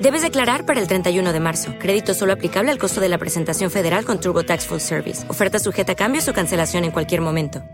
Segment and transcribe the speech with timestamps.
[0.00, 1.74] Debes declarar para el 31 de marzo.
[1.80, 5.28] Crédito solo aplicable al costo de la presentación federal con TurboTax Full Service.
[5.28, 7.64] Oferta sujeta a cambios o cancelación en cualquier momento.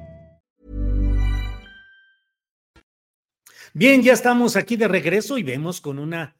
[3.74, 6.34] Bien, ya estamos aquí de regreso y vemos con una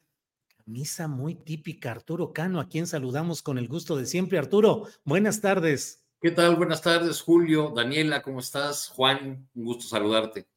[0.65, 4.39] camisa muy típica Arturo Cano, a quien saludamos con el gusto de siempre.
[4.39, 6.03] Arturo, buenas tardes.
[6.19, 6.55] ¿Qué tal?
[6.55, 8.87] Buenas tardes, Julio, Daniela, ¿cómo estás?
[8.87, 10.47] Juan, un gusto saludarte.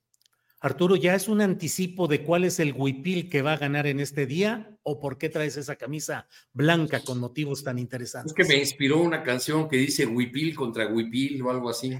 [0.60, 4.00] Arturo, ¿ya es un anticipo de cuál es el huipil que va a ganar en
[4.00, 8.32] este día o por qué traes esa camisa blanca con motivos tan interesantes?
[8.32, 11.96] Es que me inspiró una canción que dice huipil contra huipil o algo así.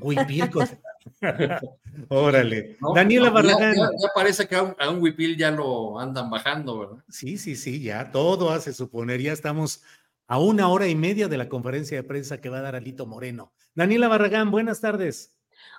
[0.00, 0.78] Huipil contra...
[2.08, 2.76] Órale.
[2.94, 3.74] Daniela Barragán.
[3.74, 7.04] Ya, parece que a un, huipil ya lo andan bajando, ¿verdad?
[7.08, 9.20] Sí, sí, sí, ya todo hace suponer.
[9.20, 9.82] Ya estamos
[10.28, 13.06] a una hora y media de la conferencia de prensa que va a dar Alito
[13.06, 13.52] Moreno.
[13.74, 15.35] Daniela Barragán, buenas tardes.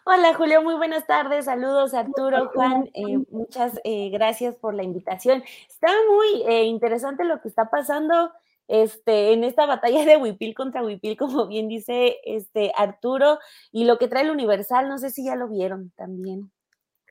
[0.10, 1.44] Hola Julio, muy buenas tardes.
[1.44, 2.90] Saludos Arturo, Juan.
[2.94, 5.44] Eh, muchas eh, gracias por la invitación.
[5.68, 8.32] Está muy eh, interesante lo que está pasando
[8.70, 13.40] este, en esta batalla de Huipil contra Huipil, como bien dice este, Arturo,
[13.74, 16.54] y lo que trae el Universal, no sé si ya lo vieron también.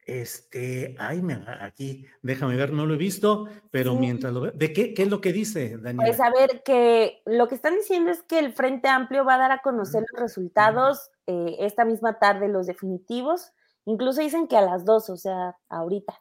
[0.06, 4.72] Este, ay, me, aquí, déjame ver, no lo he visto, pero mientras lo veo, ¿de
[4.72, 6.06] qué, qué es lo que dice, Daniel?
[6.06, 9.38] Pues a ver, que lo que están diciendo es que el Frente Amplio va a
[9.38, 13.53] dar a conocer los resultados eh, esta misma tarde, los definitivos,
[13.84, 16.14] incluso dicen que a las dos, o sea, ahorita.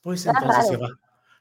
[0.00, 0.88] Pues entonces se va.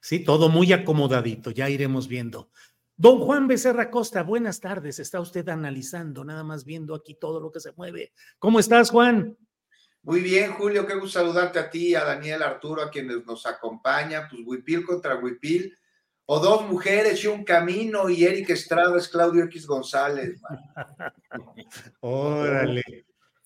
[0.01, 2.49] Sí, todo muy acomodadito, ya iremos viendo.
[2.95, 4.97] Don Juan Becerra Costa, buenas tardes.
[4.97, 8.11] Está usted analizando, nada más viendo aquí todo lo que se mueve.
[8.39, 9.38] ¿Cómo estás, Juan?
[10.01, 14.27] Muy bien, Julio, qué gusto saludarte a ti, a Daniel, Arturo, a quienes nos acompañan.
[14.29, 15.77] Pues Huipil contra Huipil,
[16.29, 20.41] o dos mujeres y un camino, y Eric Estrada es Claudio X González.
[22.01, 22.83] Órale.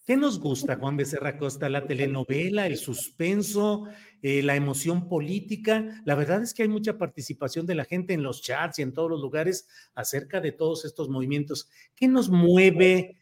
[0.03, 1.69] ¿Qué nos gusta, Juan Becerra Costa?
[1.69, 3.85] La telenovela, el suspenso,
[4.23, 6.01] eh, la emoción política.
[6.05, 8.93] La verdad es que hay mucha participación de la gente en los chats y en
[8.93, 11.69] todos los lugares acerca de todos estos movimientos.
[11.95, 13.19] ¿Qué nos mueve?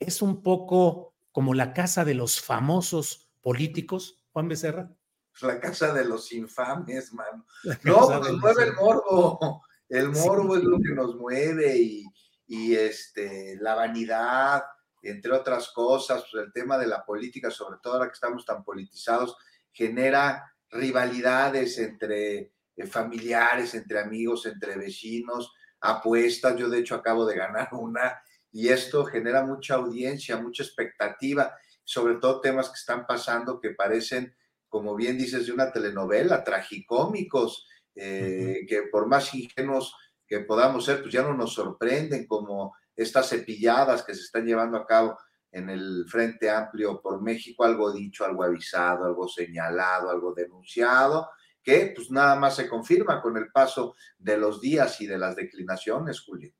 [0.00, 4.97] Es un poco como la casa de los famosos políticos, Juan Becerra.
[5.42, 7.46] La casa de los infames, mano.
[7.84, 9.62] No, pues nos mueve el morbo.
[9.88, 12.04] El morbo es lo que nos mueve y,
[12.46, 14.64] y este, la vanidad,
[15.02, 18.64] entre otras cosas, pues el tema de la política, sobre todo ahora que estamos tan
[18.64, 19.36] politizados,
[19.72, 26.56] genera rivalidades entre eh, familiares, entre amigos, entre vecinos, apuestas.
[26.56, 28.20] Yo de hecho acabo de ganar una
[28.50, 34.34] y esto genera mucha audiencia, mucha expectativa, sobre todo temas que están pasando que parecen,
[34.68, 39.94] como bien dices, de una telenovela, tragicómicos, eh, que por más ingenuos
[40.26, 44.76] que podamos ser, pues ya no nos sorprenden, como estas cepilladas que se están llevando
[44.76, 45.16] a cabo
[45.50, 51.30] en el Frente Amplio por México, algo dicho, algo avisado, algo señalado, algo denunciado,
[51.62, 55.36] que pues nada más se confirma con el paso de los días y de las
[55.36, 56.52] declinaciones, Julio.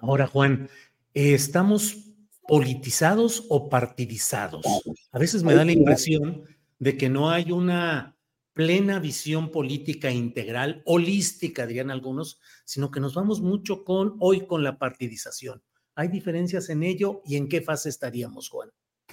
[0.00, 0.68] Ahora, Juan,
[1.12, 2.09] ¿estamos
[2.50, 4.66] politizados o partidizados?
[5.12, 6.44] A veces me da la impresión
[6.80, 8.18] de que no hay una
[8.54, 14.64] plena visión política integral, holística, dirían algunos, sino que nos vamos mucho con hoy con
[14.64, 15.62] la partidización.
[15.94, 18.70] ¿Hay diferencias en ello y en qué fase estaríamos, Juan?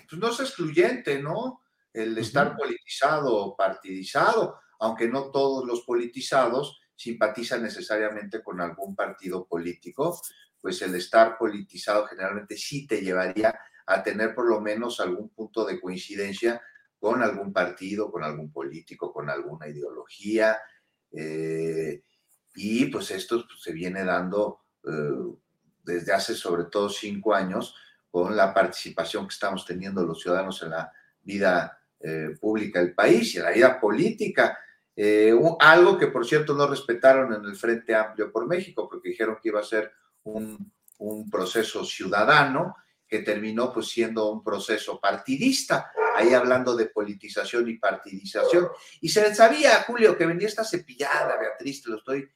[0.09, 1.61] Pues no es excluyente, ¿no?
[1.93, 9.45] El estar politizado o partidizado, aunque no todos los politizados simpatizan necesariamente con algún partido
[9.45, 10.19] político,
[10.61, 13.57] pues el estar politizado generalmente sí te llevaría
[13.87, 16.61] a tener por lo menos algún punto de coincidencia
[16.99, 20.57] con algún partido, con algún político, con alguna ideología.
[21.11, 22.03] Eh,
[22.55, 25.35] y pues esto se viene dando eh,
[25.83, 27.75] desde hace sobre todo cinco años
[28.09, 33.33] con la participación que estamos teniendo los ciudadanos en la vida eh, pública del país
[33.33, 34.57] y en la vida política.
[35.59, 39.49] Algo que, por cierto, no respetaron en el Frente Amplio por México, porque dijeron que
[39.49, 39.91] iba a ser
[40.33, 42.75] un, un proceso ciudadano
[43.07, 48.67] que terminó pues siendo un proceso partidista, ahí hablando de politización y partidización.
[48.99, 52.27] Y se sabía, Julio, que venía esta cepillada, Beatriz, te lo estoy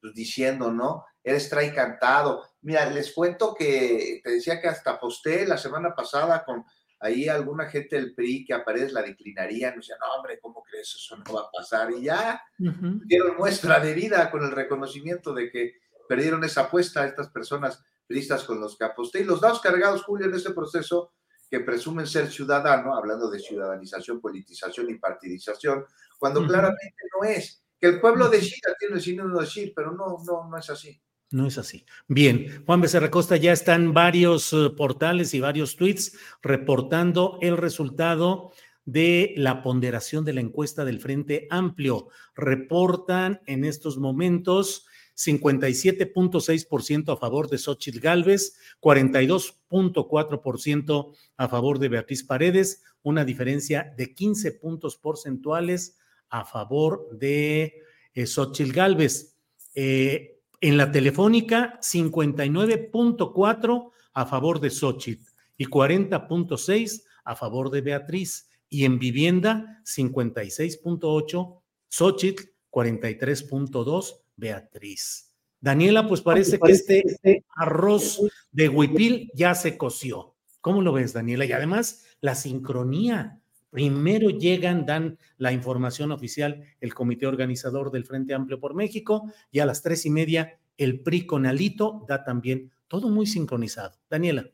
[0.00, 1.06] pues, diciendo, ¿no?
[1.24, 2.44] Eres trae cantado.
[2.62, 6.64] Mira, les cuento que te decía que hasta posté la semana pasada con
[7.00, 10.94] ahí alguna gente del PRI que aparece la declinaría, no decía, no, hombre, ¿cómo crees?
[10.94, 11.90] Eso no va a pasar.
[11.92, 15.74] Y ya dieron muestra de vida con el reconocimiento de que
[16.08, 19.20] perdieron esa apuesta a estas personas listas con los que aposté.
[19.20, 21.12] Y los dados cargados, Julio, en este proceso
[21.50, 25.84] que presumen ser ciudadano, hablando de ciudadanización, politización y partidización,
[26.18, 27.62] cuando claramente no es.
[27.80, 31.00] Que el pueblo decida, tiene el signo de decir, pero no, no, no es así.
[31.30, 31.84] No es así.
[32.06, 38.52] Bien, Juan Becerra Costa, ya están varios eh, portales y varios tweets reportando el resultado
[38.84, 42.08] de la ponderación de la encuesta del Frente Amplio.
[42.34, 44.86] Reportan en estos momentos
[45.18, 54.14] 57.6% a favor de Xochitl Galvez, 42.4% a favor de Beatriz Paredes, una diferencia de
[54.14, 55.98] 15 puntos porcentuales
[56.28, 57.82] a favor de
[58.14, 59.34] eh, Xochitl Galvez.
[59.74, 65.24] Eh, en la telefónica, 59.4 a favor de Xochitl
[65.56, 68.48] y 40.6 a favor de Beatriz.
[68.68, 75.34] Y en vivienda, 56.8 Xochitl, 43.2 Beatriz.
[75.60, 78.20] Daniela, pues parece que este, este arroz
[78.52, 80.36] de huipil ya se coció.
[80.60, 81.44] ¿Cómo lo ves, Daniela?
[81.44, 83.40] Y además, la sincronía.
[83.70, 89.58] Primero llegan, dan la información oficial el comité organizador del Frente Amplio por México y
[89.58, 93.98] a las tres y media el PRI con Alito da también todo muy sincronizado.
[94.08, 94.48] Daniela.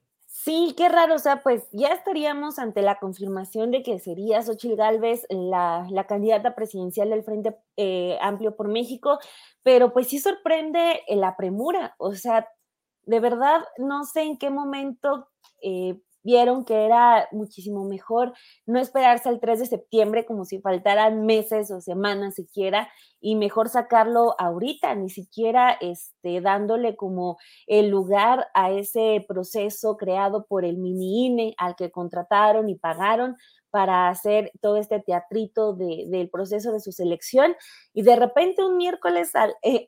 [0.45, 4.77] Sí, qué raro, o sea, pues ya estaríamos ante la confirmación de que sería Xochitl
[4.77, 9.19] Gálvez la, candidata presidencial del Frente eh, Amplio por México,
[9.63, 12.47] pero pues sí sorprende la premura, o sea,
[13.05, 15.31] de verdad no sé en qué momento
[15.63, 18.33] eh, vieron que era muchísimo mejor
[18.67, 22.89] no esperarse al 3 de septiembre como si faltaran meses o semanas siquiera
[23.21, 30.47] y mejor sacarlo ahorita, ni siquiera este, dándole como el lugar a ese proceso creado
[30.47, 33.37] por el mini INE al que contrataron y pagaron
[33.75, 37.57] para hacer todo este teatrito del proceso de su selección
[37.93, 39.33] y de repente un miércoles
[39.63, 39.85] eh,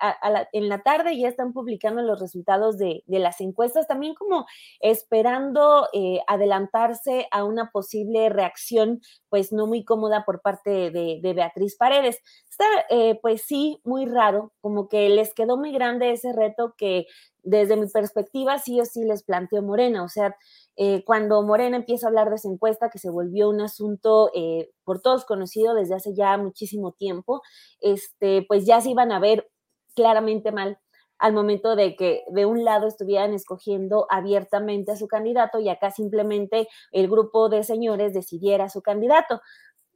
[0.53, 4.45] en la tarde ya están publicando los resultados de, las encuestas, también como
[4.81, 11.77] esperando eh, adelantarse a una posible reacción pues no muy cómoda por parte de, Beatriz
[11.77, 12.19] Paredes.
[12.51, 17.07] Está eh, pues sí muy raro, como que les quedó muy grande ese reto que
[17.47, 20.37] desde mi perspectiva sí o sí les planteó Morena, o sea,
[20.77, 24.71] eh, cuando Morena empieza a hablar de esa encuesta, que se volvió un asunto eh,
[24.85, 27.43] por todos conocido desde hace ya muchísimo tiempo,
[27.81, 29.49] este, pues ya se iban a ver
[29.95, 30.79] claramente mal
[31.19, 35.91] al momento de que de un lado estuvieran escogiendo abiertamente a su candidato y acá
[35.91, 39.41] simplemente el grupo de señores decidiera su candidato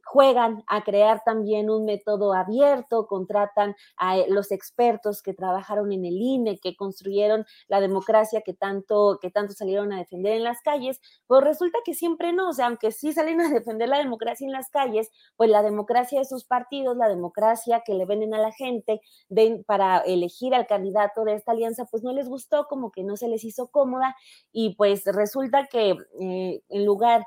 [0.03, 6.05] juegan a crear también un método abierto, contratan a eh, los expertos que trabajaron en
[6.05, 10.61] el INE, que construyeron la democracia que tanto, que tanto salieron a defender en las
[10.61, 14.45] calles, pues resulta que siempre no, o sea, aunque sí salen a defender la democracia
[14.45, 18.39] en las calles, pues la democracia de sus partidos, la democracia que le venden a
[18.39, 22.91] la gente ven para elegir al candidato de esta alianza, pues no les gustó, como
[22.91, 24.15] que no se les hizo cómoda
[24.51, 27.25] y pues resulta que eh, en lugar de,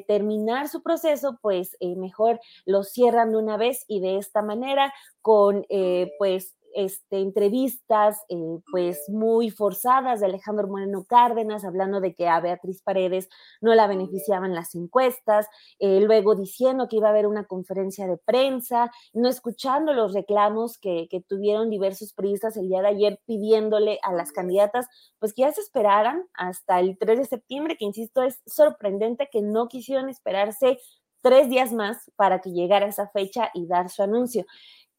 [0.00, 4.92] terminar su proceso, pues eh, mejor lo cierran de una vez y de esta manera
[5.22, 12.14] con eh, pues este, entrevistas eh, pues muy forzadas de Alejandro Moreno Cárdenas, hablando de
[12.14, 13.28] que a Beatriz Paredes
[13.60, 15.46] no la beneficiaban las encuestas,
[15.78, 20.78] eh, luego diciendo que iba a haber una conferencia de prensa, no escuchando los reclamos
[20.78, 24.86] que, tuvieron diversos periodistas el día de ayer pidiéndole a las candidatas
[25.18, 29.42] pues que ya se esperaran hasta el 3 de septiembre, que insisto, es sorprendente que
[29.42, 30.78] no quisieron esperarse
[31.20, 34.44] tres días más para que llegara esa fecha y dar su anuncio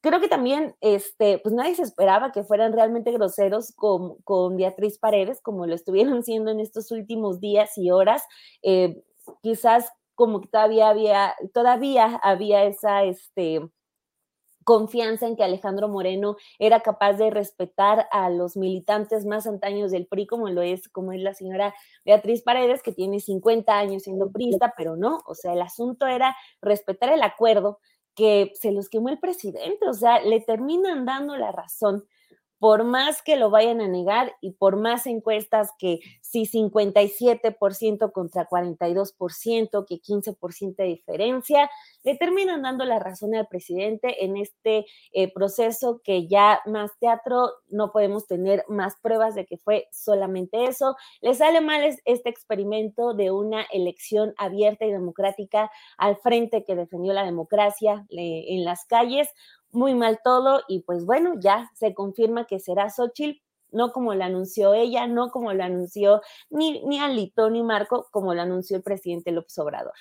[0.02, 4.98] creo que también, este, pues nadie se esperaba que fueran realmente groseros con, con Beatriz
[5.00, 8.24] Paredes, como lo estuvieron siendo en estos últimos días y horas.
[8.64, 9.02] Eh,
[9.42, 13.62] quizás como que todavía había, todavía había esa, este,
[14.70, 20.06] confianza en que Alejandro Moreno era capaz de respetar a los militantes más antaños del
[20.06, 21.74] PRI, como lo es, como es la señora
[22.06, 26.36] Beatriz Paredes, que tiene 50 años siendo priista, pero no, o sea, el asunto era
[26.62, 27.80] respetar el acuerdo
[28.16, 32.06] que se los quemó el presidente, o sea, le terminan dando la razón
[32.60, 38.48] por más que lo vayan a negar y por más encuestas que si 57% contra
[38.48, 41.70] 42%, que 15% de diferencia,
[42.04, 47.50] le terminan dando la razón al presidente en este eh, proceso que ya más teatro,
[47.70, 50.96] no podemos tener más pruebas de que fue solamente eso.
[51.22, 57.14] Le sale mal este experimento de una elección abierta y democrática al frente que defendió
[57.14, 59.30] la democracia en las calles
[59.72, 63.40] muy mal todo y pues bueno, ya se confirma que será Xochitl,
[63.72, 68.34] no como lo anunció ella, no como lo anunció ni, ni Alito ni Marco, como
[68.34, 69.94] lo anunció el presidente López Obrador.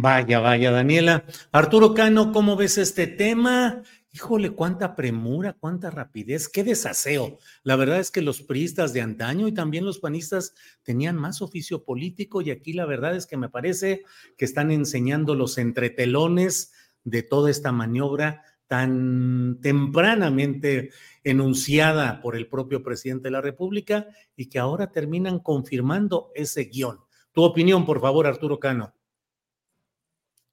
[0.00, 1.24] Vaya, vaya, Daniela.
[1.50, 3.82] Arturo Cano, ¿cómo ves este tema?
[4.12, 7.38] Híjole, cuánta premura, cuánta rapidez, qué desaseo.
[7.64, 10.54] La verdad es que los priistas de antaño y también los panistas
[10.84, 14.04] tenían más oficio político y aquí la verdad es que me parece
[14.36, 20.90] que están enseñando los entretelones de toda esta maniobra tan tempranamente
[21.24, 24.06] enunciada por el propio presidente de la República
[24.36, 27.00] y que ahora terminan confirmando ese guion.
[27.32, 28.94] Tu opinión, por favor, Arturo Cano.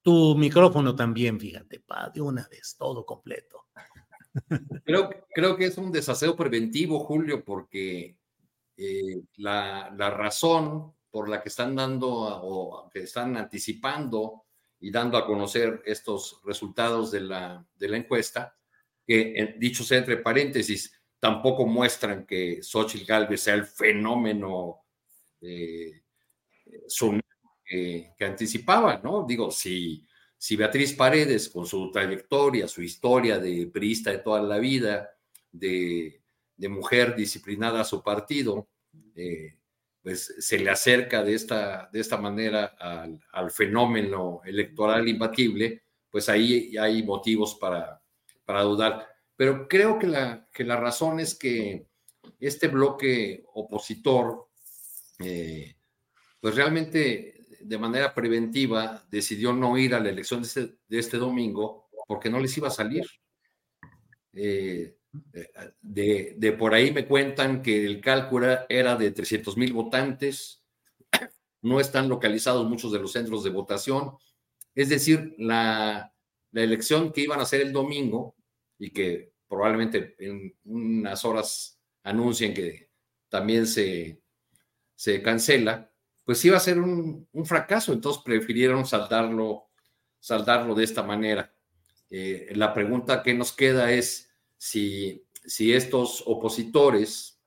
[0.02, 3.66] Tu micrófono también, fíjate, pa, de una vez, todo completo.
[4.84, 8.18] Creo, creo que es un desaseo preventivo, Julio, porque
[8.78, 14.45] eh, la, la, razón por la que están dando o que están anticipando
[14.80, 18.58] y dando a conocer estos resultados de la, de la encuesta,
[19.06, 24.82] que dicho sea entre paréntesis, tampoco muestran que Xochitl Galvez sea el fenómeno
[25.42, 26.04] eh,
[27.66, 29.26] que, que, anticipaba, ¿no?
[29.28, 30.06] Digo, si,
[30.38, 35.10] si Beatriz Paredes, con su trayectoria, su historia de priista de toda la vida,
[35.52, 36.22] de,
[36.56, 38.68] de mujer disciplinada a su partido,
[39.16, 39.58] eh,
[40.06, 42.76] pues se le acerca de esta, de esta manera
[43.32, 45.82] al, fenómeno electoral imbatible,
[46.12, 48.04] pues ahí hay motivos para,
[48.46, 49.08] para dudar.
[49.36, 51.88] Pero creo que la, que la razón es que
[52.40, 54.48] este bloque opositor,
[55.18, 55.76] eh,
[56.40, 61.18] pues realmente de manera preventiva decidió no ir a la elección de este, de este
[61.18, 63.08] domingo porque no les iba a salir.
[64.34, 64.98] Eh,
[65.82, 70.64] de, de, por ahí me cuentan que el cálculo era de 300 mil votantes,
[71.62, 74.18] no están localizados muchos de los centros de votación,
[74.76, 76.14] es decir, la,
[76.52, 78.36] la elección que iban a hacer el domingo
[78.78, 82.90] y que probablemente en unas horas anuncien que
[83.30, 84.22] también se,
[84.96, 85.92] se cancela,
[86.24, 89.70] pues iba a ser un, un fracaso, entonces prefirieron saldarlo,
[90.20, 91.54] saldarlo de esta manera.
[92.10, 94.32] Eh, la pregunta que nos queda es,
[94.66, 97.40] si, estos opositores,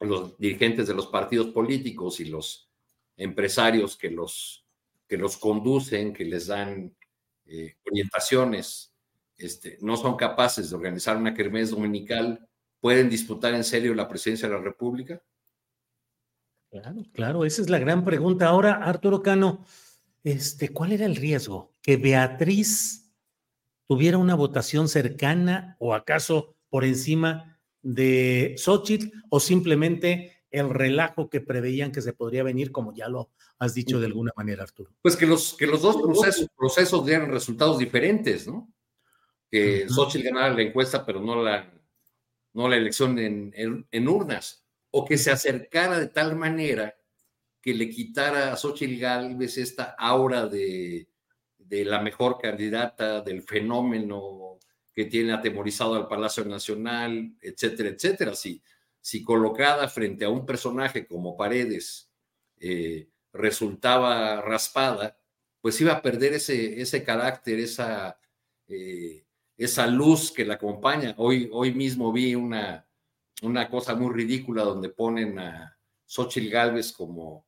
[0.00, 2.70] los dirigentes de los partidos políticos y los
[3.16, 4.64] empresarios que los,
[5.06, 6.96] que los conducen, que les dan
[7.44, 8.94] eh, orientaciones,
[9.36, 12.48] este, no son capaces de organizar una kermés dominical,
[12.80, 15.22] ¿pueden disputar en serio la presidencia de la República?
[16.70, 18.48] Claro, claro, esa es la gran pregunta.
[18.48, 19.66] Ahora, Arturo Cano,
[20.24, 21.74] este, ¿cuál era el riesgo?
[21.82, 23.05] Que Beatriz
[23.86, 31.40] tuviera una votación cercana o acaso por encima de Xochitl o simplemente el relajo que
[31.40, 34.90] preveían que se podría venir, como ya lo has dicho de alguna manera, Arturo.
[35.02, 38.72] Pues que los, que los dos procesos, procesos dieran resultados diferentes, ¿no?
[39.50, 41.72] Que Xochitl ganara la encuesta, pero no la,
[42.54, 43.52] no la elección en,
[43.90, 46.96] en, urnas, o que se acercara de tal manera
[47.60, 51.08] que le quitara a Xochitl Galvez esta aura de,
[51.68, 54.58] de la mejor candidata, del fenómeno
[54.92, 58.34] que tiene atemorizado al Palacio Nacional, etcétera, etcétera.
[58.34, 58.62] Si,
[59.00, 62.10] si colocada frente a un personaje como Paredes
[62.58, 65.18] eh, resultaba raspada,
[65.60, 68.18] pues iba a perder ese, ese carácter, esa,
[68.68, 71.14] eh, esa luz que la acompaña.
[71.18, 72.86] Hoy, hoy mismo vi una,
[73.42, 77.45] una cosa muy ridícula donde ponen a Xochitl Galvez como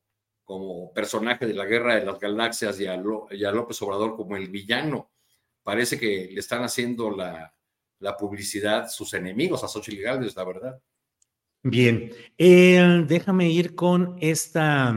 [0.49, 5.11] como personaje de la Guerra de las Galaxias y a, López Obrador como el villano.
[5.61, 7.53] Parece que le están haciendo la,
[8.17, 10.01] publicidad sus enemigos a Xochitl
[10.35, 10.81] la verdad.
[11.61, 14.95] Bien, eh, déjame ir con esta,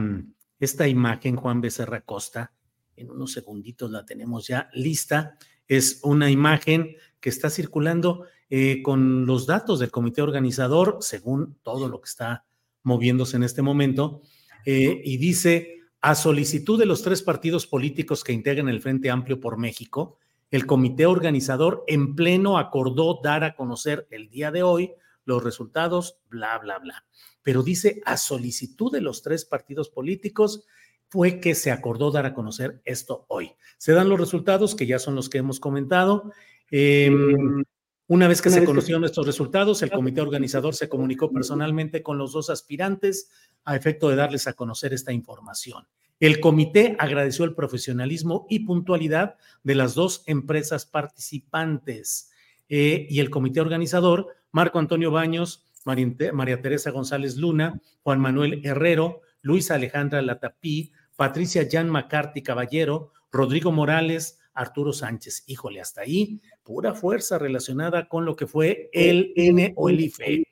[0.59, 2.51] esta imagen, Juan Becerra Costa.
[2.95, 5.37] En unos segunditos la tenemos ya lista.
[5.67, 11.89] Es una imagen que está circulando eh, con los datos del comité organizador, según todo
[11.89, 12.43] lo que está
[12.81, 14.23] moviéndose en este momento.
[14.65, 19.39] Eh, y dice, a solicitud de los tres partidos políticos que integran el Frente Amplio
[19.39, 20.17] por México,
[20.51, 24.93] el comité organizador en pleno acordó dar a conocer el día de hoy
[25.25, 27.05] los resultados, bla, bla, bla.
[27.41, 30.65] Pero dice, a solicitud de los tres partidos políticos
[31.07, 33.51] fue que se acordó dar a conocer esto hoy.
[33.77, 36.31] Se dan los resultados, que ya son los que hemos comentado.
[36.71, 37.63] Em,
[38.07, 42.33] Una vez que se conocieron estos resultados, el comité organizador se comunicó personalmente con los
[42.33, 43.29] dos aspirantes
[43.63, 45.87] a efecto de darles a conocer esta información.
[46.19, 52.31] El comité agradeció el profesionalismo y puntualidad de las dos empresas participantes
[52.69, 59.21] eh, y el comité organizador, Marco Antonio Baños, María Teresa González Luna, Juan Manuel Herrero,
[59.41, 65.43] Luisa Alejandra Latapí, Patricia Jan McCarthy Caballero, Rodrigo Morales, Arturo Sánchez.
[65.47, 70.43] Híjole, hasta ahí, pura fuerza relacionada con lo que fue el N o el IFE.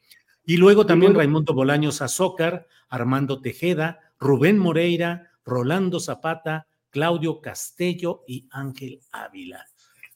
[0.45, 8.47] Y luego también Raimundo Bolaños Azócar, Armando Tejeda, Rubén Moreira, Rolando Zapata, Claudio Castello y
[8.51, 9.65] Ángel Ávila.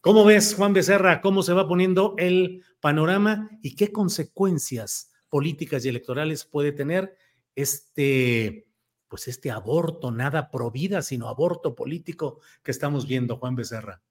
[0.01, 5.89] ¿Cómo ves, Juan Becerra, cómo se va poniendo el panorama y qué consecuencias políticas y
[5.89, 7.17] electorales puede tener
[7.55, 8.67] este,
[9.07, 14.01] pues este aborto, nada pro vida, sino aborto político que estamos viendo, Juan Becerra?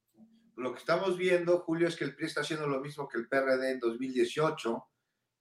[0.56, 3.28] Lo que estamos viendo, Julio, es que el PRI está haciendo lo mismo que el
[3.28, 4.86] PRD en 2018.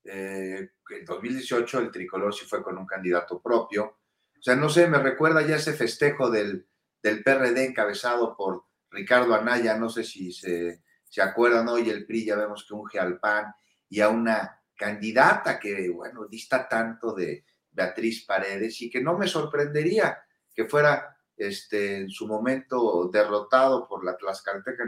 [0.06, 3.86] Eh, en 2018 el tricolor sí fue con un candidato propio.
[3.86, 6.68] O sea, no sé, me recuerda ya ese festejo del,
[7.02, 12.26] del PRD encabezado por Ricardo Anaya, no sé si se, se acuerdan hoy, el PRI
[12.26, 13.54] ya vemos que unge al PAN
[13.90, 19.28] y a una candidata que, bueno, dista tanto de, Beatriz Paredes y que no me
[19.28, 24.84] sorprendería que fuera este, en su momento derrotado por la Tlaxcalteca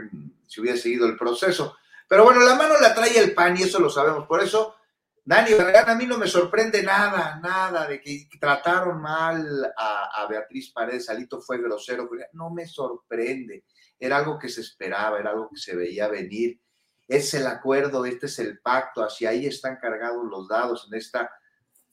[0.46, 1.76] si hubiera seguido el proceso.
[2.08, 4.26] Pero bueno, la mano la trae el PAN y eso lo sabemos.
[4.26, 4.76] Por eso,
[5.24, 10.70] Dani a mí no me sorprende nada, nada de que trataron mal a, a Beatriz
[10.70, 11.10] Paredes.
[11.10, 13.64] Alito fue grosero, no me sorprende.
[13.98, 16.60] Era algo que se esperaba, era algo que se veía venir.
[17.08, 21.30] Es el acuerdo, este es el pacto, hacia ahí están cargados los dados en esta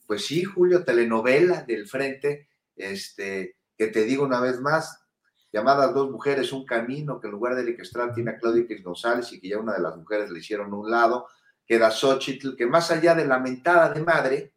[0.05, 5.03] pues sí, Julio, telenovela del frente, este, que te digo una vez más,
[5.51, 9.31] llamadas dos mujeres, un camino, que en lugar de Estrada tiene a Claudia X González
[9.31, 11.27] y que ya una de las mujeres le hicieron un lado,
[11.65, 14.53] queda Xochitl, que más allá de lamentada de madre,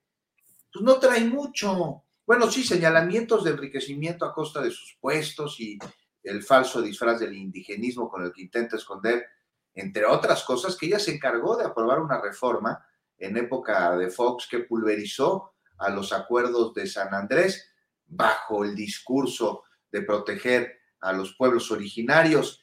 [0.73, 2.03] pues no trae mucho.
[2.27, 5.79] Bueno, sí, señalamientos de enriquecimiento a costa de sus puestos y
[6.23, 9.27] el falso disfraz del indigenismo con el que intenta esconder,
[9.75, 12.85] entre otras cosas, que ella se encargó de aprobar una reforma
[13.19, 17.71] en época de Fox que pulverizó a los acuerdos de San Andrés
[18.07, 22.63] bajo el discurso de proteger a los pueblos originarios.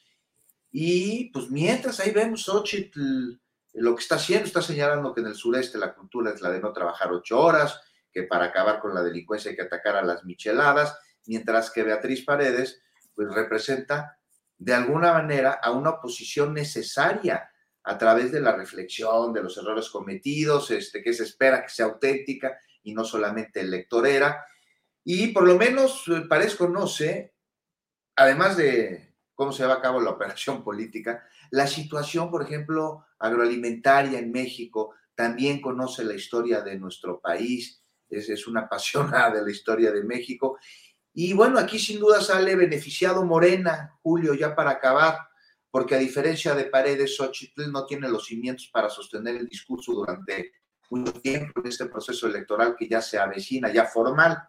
[0.70, 3.38] Y pues mientras ahí vemos Xochitl
[3.74, 6.60] lo que está haciendo, está señalando que en el sureste la cultura es la de
[6.60, 7.80] no trabajar ocho horas,
[8.12, 12.24] que para acabar con la delincuencia hay que atacar a las micheladas, mientras que Beatriz
[12.24, 12.80] Paredes
[13.14, 14.18] pues representa
[14.56, 17.50] de alguna manera a una oposición necesaria
[17.84, 21.86] a través de la reflexión de los errores cometidos, este, que se espera que sea
[21.86, 24.44] auténtica y no solamente electorera.
[25.04, 27.34] Y por lo menos eh, parezco, no sé,
[28.16, 34.18] además de cómo se va a cabo la operación política, la situación, por ejemplo, agroalimentaria
[34.18, 39.50] en México, también conoce la historia de nuestro país, es, es una apasionada de la
[39.50, 40.58] historia de México.
[41.12, 45.18] Y bueno, aquí sin duda sale beneficiado Morena, Julio, ya para acabar
[45.74, 50.52] porque a diferencia de Paredes, Xochitl no tiene los cimientos para sostener el discurso durante
[50.88, 54.40] mucho tiempo en este proceso electoral que ya se avecina, ya formal.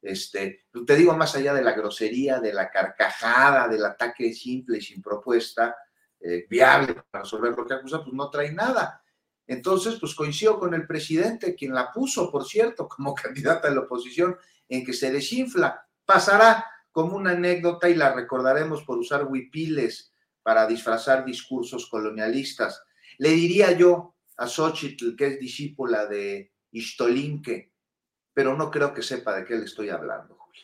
[0.00, 4.80] Este, te digo, más allá de la grosería, de la carcajada, del ataque simple y
[4.80, 5.76] sin propuesta
[6.18, 9.04] eh, viable para resolver lo que acusa, pues no trae nada.
[9.46, 13.82] Entonces, pues coincido con el presidente, quien la puso, por cierto, como candidata de la
[13.82, 14.36] oposición,
[14.68, 15.86] en que se desinfla.
[16.04, 20.11] Pasará como una anécdota y la recordaremos por usar huipiles
[20.42, 22.82] para disfrazar discursos colonialistas.
[23.18, 27.72] Le diría yo a Xochitl, que es discípula de Istolinque,
[28.34, 30.62] pero no creo que sepa de qué le estoy hablando, Julio.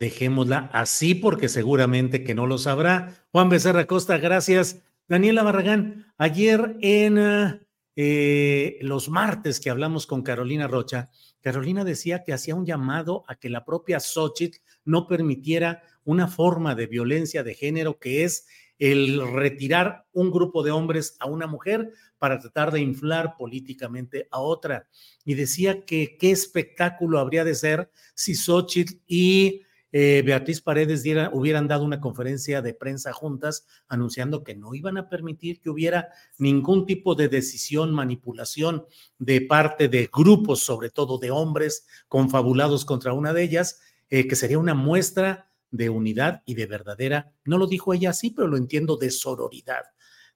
[0.00, 3.26] Dejémosla así porque seguramente que no lo sabrá.
[3.30, 4.82] Juan Becerra Costa, gracias.
[5.06, 7.60] Daniela Barragán, ayer en
[7.96, 13.36] eh, los martes que hablamos con Carolina Rocha, Carolina decía que hacía un llamado a
[13.36, 18.46] que la propia Xochitl no permitiera una forma de violencia de género que es
[18.78, 24.40] el retirar un grupo de hombres a una mujer para tratar de inflar políticamente a
[24.40, 24.86] otra.
[25.24, 31.66] Y decía que qué espectáculo habría de ser si Xochitl y eh, Beatriz Paredes hubieran
[31.66, 36.84] dado una conferencia de prensa juntas anunciando que no iban a permitir que hubiera ningún
[36.84, 38.84] tipo de decisión, manipulación
[39.18, 44.36] de parte de grupos, sobre todo de hombres confabulados contra una de ellas, eh, que
[44.36, 48.56] sería una muestra de unidad y de verdadera, no lo dijo ella así, pero lo
[48.56, 49.84] entiendo, de sororidad.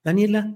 [0.05, 0.55] Daniela,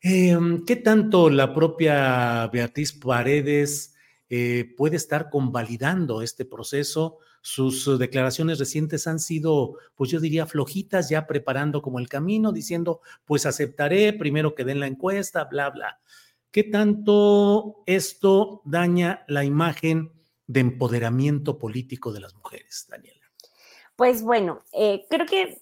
[0.00, 3.94] em, ¿qué tanto la propia Beatriz Paredes
[4.30, 7.18] eh, puede estar convalidando este proceso.
[7.40, 13.00] Sus declaraciones recientes han sido, pues yo diría, flojitas, ya preparando como el camino, diciendo,
[13.24, 16.00] pues aceptaré, primero que den la encuesta, bla, bla.
[16.50, 20.12] ¿Qué tanto esto daña la imagen
[20.46, 23.17] de empoderamiento político de las mujeres, Daniela?
[23.98, 25.60] Pues bueno, eh, creo que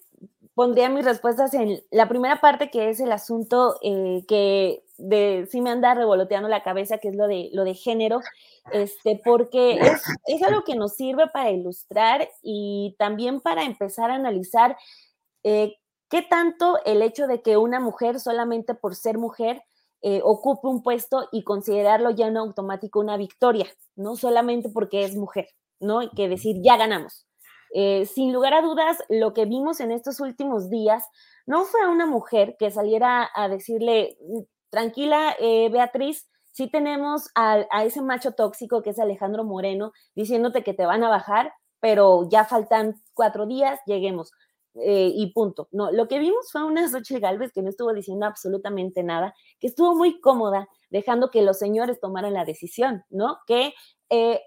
[0.53, 5.59] pondría mis respuestas en la primera parte, que es el asunto eh, que de, sí
[5.59, 8.21] me anda revoloteando la cabeza, que es lo de, lo de género,
[8.71, 9.79] este, porque
[10.27, 14.77] es, algo que nos sirve para ilustrar y también para empezar a analizar
[15.41, 19.63] eh, qué tanto el hecho de que una mujer solamente por ser mujer
[20.03, 25.15] eh, ocupe un puesto y considerarlo ya no automático una victoria, no solamente porque es
[25.15, 26.01] mujer, ¿no?
[26.15, 27.26] Que decir, ya ganamos.
[27.73, 31.03] Eh, sin lugar a dudas, lo que vimos en estos últimos días
[31.45, 37.65] no fue una mujer que saliera a decirle, mm, tranquila, eh, Beatriz, sí tenemos a,
[37.71, 42.27] a, ese macho tóxico que es Alejandro Moreno diciéndote que te van a bajar, pero
[42.29, 44.31] ya faltan cuatro días, lleguemos.
[44.79, 45.69] Eh, y punto.
[45.71, 49.67] No, lo que vimos fue una Xochitl Galvez que no estuvo diciendo absolutamente nada, que
[49.67, 53.39] estuvo muy cómoda dejando que los señores tomaran la decisión, ¿no?
[53.47, 53.73] Que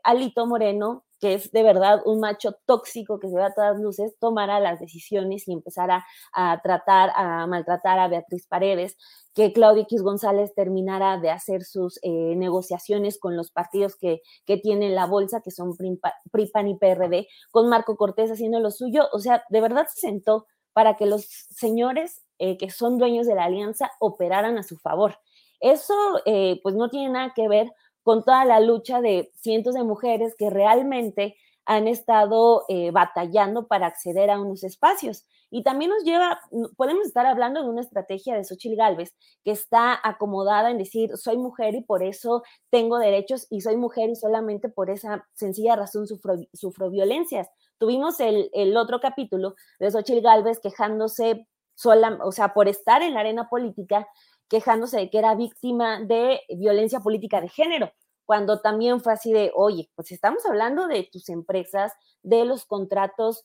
[0.04, 4.16] Alito Moreno, que es de verdad un macho tóxico que se ve a todas luces,
[4.18, 8.96] tomara las decisiones y empezara a tratar, a maltratar a Beatriz Paredes,
[9.34, 14.56] que Claudia X González terminara de hacer sus eh, negociaciones con los partidos que, que
[14.56, 19.08] tienen la bolsa, que son PRI, PAN y PRD, con Marco Cortés haciendo lo suyo.
[19.12, 23.34] O sea, de verdad se sentó para que los señores eh, que son dueños de
[23.34, 25.18] la alianza operaran a su favor.
[25.60, 27.70] Eso eh, pues no tiene nada que ver
[28.02, 31.36] con toda la lucha de cientos de mujeres que realmente
[31.66, 35.24] han estado eh, batallando para acceder a unos espacios.
[35.50, 36.40] Y también nos lleva,
[36.76, 41.36] podemos estar hablando de una estrategia de Xochitl Galvez que está acomodada en decir, soy
[41.38, 46.06] mujer y por eso tengo derechos y soy mujer y solamente por esa sencilla razón
[46.06, 47.48] sufro, violencias.
[47.78, 53.14] Tuvimos el, el, otro capítulo de Xochitl Galvez quejándose sola, o sea, por estar en
[53.14, 54.06] la arena política,
[54.50, 57.90] quejándose de que era víctima de violencia política de género
[58.30, 63.44] cuando también fue así de, oye, pues estamos hablando de tus empresas, de los contratos,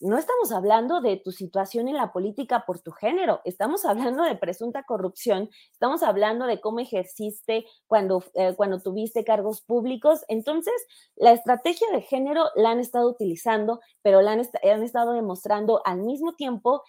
[0.00, 4.34] no estamos hablando de tu situación en la política por tu género, estamos hablando de
[4.34, 10.24] presunta corrupción, estamos hablando de cómo ejerciste cuando, eh, cuando tuviste cargos públicos.
[10.26, 10.74] Entonces,
[11.14, 16.00] la estrategia de género la han estado utilizando, pero la han, han estado demostrando al
[16.00, 16.82] mismo tiempo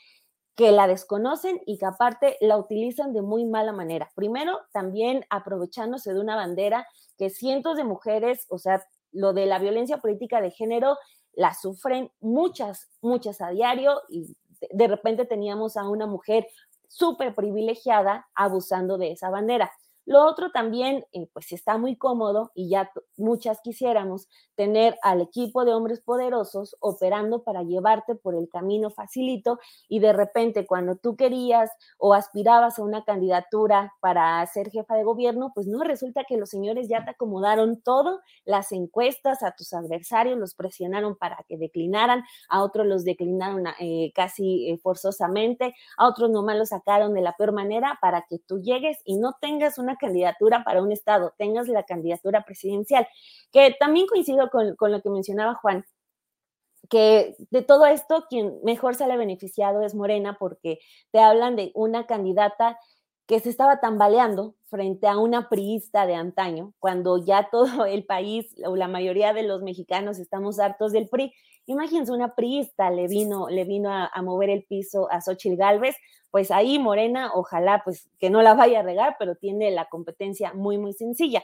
[0.56, 4.12] que la desconocen y que aparte la utilizan de muy mala manera.
[4.16, 6.88] Primero, también aprovechándose de una bandera
[7.18, 10.98] que cientos de mujeres, o sea, lo de la violencia política de género,
[11.34, 14.36] la sufren muchas, muchas a diario y
[14.72, 16.48] de repente teníamos a una mujer
[16.88, 19.72] súper privilegiada abusando de esa bandera.
[20.06, 25.64] Lo otro también, eh, pues está muy cómodo y ya muchas quisiéramos tener al equipo
[25.64, 31.16] de hombres poderosos operando para llevarte por el camino facilito y de repente cuando tú
[31.16, 36.38] querías o aspirabas a una candidatura para ser jefa de gobierno, pues no, resulta que
[36.38, 41.58] los señores ya te acomodaron todo, las encuestas a tus adversarios los presionaron para que
[41.58, 47.22] declinaran, a otros los declinaron eh, casi eh, forzosamente, a otros nomás los sacaron de
[47.22, 51.34] la peor manera para que tú llegues y no tengas una candidatura para un estado,
[51.38, 53.08] tengas la candidatura presidencial,
[53.52, 55.86] que también coincido con, con lo que mencionaba Juan,
[56.90, 60.80] que de todo esto quien mejor sale beneficiado es Morena porque
[61.12, 62.78] te hablan de una candidata
[63.28, 68.54] que se estaba tambaleando frente a una priista de antaño, cuando ya todo el país
[68.66, 71.34] o la mayoría de los mexicanos estamos hartos del PRI.
[71.66, 75.96] Imagínense, una priista le vino, le vino a, mover el piso a Xochitl Galvez,
[76.30, 80.54] pues ahí Morena, ojalá pues que no la vaya a regar, pero tiene la competencia
[80.54, 81.44] muy, muy sencilla.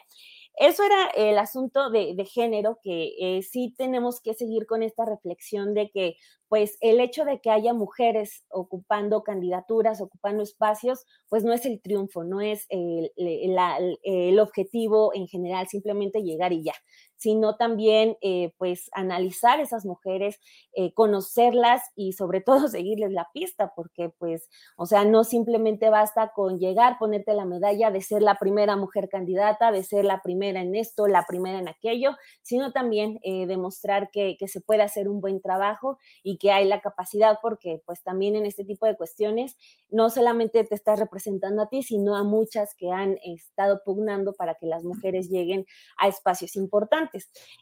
[0.56, 5.74] Eso era el asunto de, género, que eh, sí tenemos que seguir con esta reflexión
[5.74, 6.16] de que
[6.50, 11.80] pues el hecho de que haya mujeres ocupando candidaturas, ocupando espacios, pues no es el
[11.80, 16.74] triunfo, no es el, el objetivo en general, simplemente llegar y ya
[17.20, 20.40] sino también eh, pues analizar esas mujeres,
[20.74, 26.32] eh, conocerlas y sobre todo seguirles la pista, porque pues, o sea, no simplemente basta
[26.34, 30.62] con llegar, ponerte la medalla de ser la primera mujer candidata, de ser la primera
[30.62, 35.10] en esto, la primera en aquello, sino también eh, demostrar que, que se puede hacer
[35.10, 38.96] un buen trabajo y que hay la capacidad, porque pues también en este tipo de
[38.96, 39.58] cuestiones
[39.90, 44.56] no solamente te estás representando a ti, sino a muchas que han estado pugnando para
[44.56, 45.66] que las mujeres lleguen
[45.98, 47.09] a espacios importantes.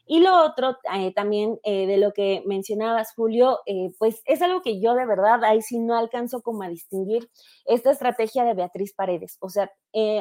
[0.06, 4.62] Y lo otro, eh, también eh, de lo que mencionabas, Julio, eh, pues es algo
[4.62, 7.30] que yo de verdad ahí sí no alcanzo como a distinguir
[7.66, 9.36] esta estrategia de Beatriz Paredes.
[9.40, 9.70] O sea,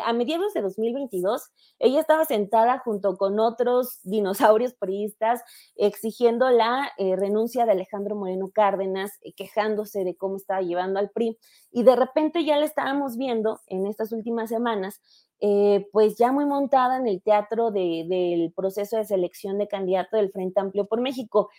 [0.05, 5.43] a mediados de 2022, ella estaba sentada junto con otros dinosaurios priistas
[5.75, 11.37] exigiendo la renuncia de Alejandro Moreno Cárdenas, quejándose de cómo estaba llevando al PRI.
[11.71, 15.01] Y de repente ya le estábamos viendo en estas últimas semanas
[15.39, 20.31] eh, pues ya muy montada en el teatro del proceso de selección de candidato del
[20.31, 21.49] Frente Amplio por México.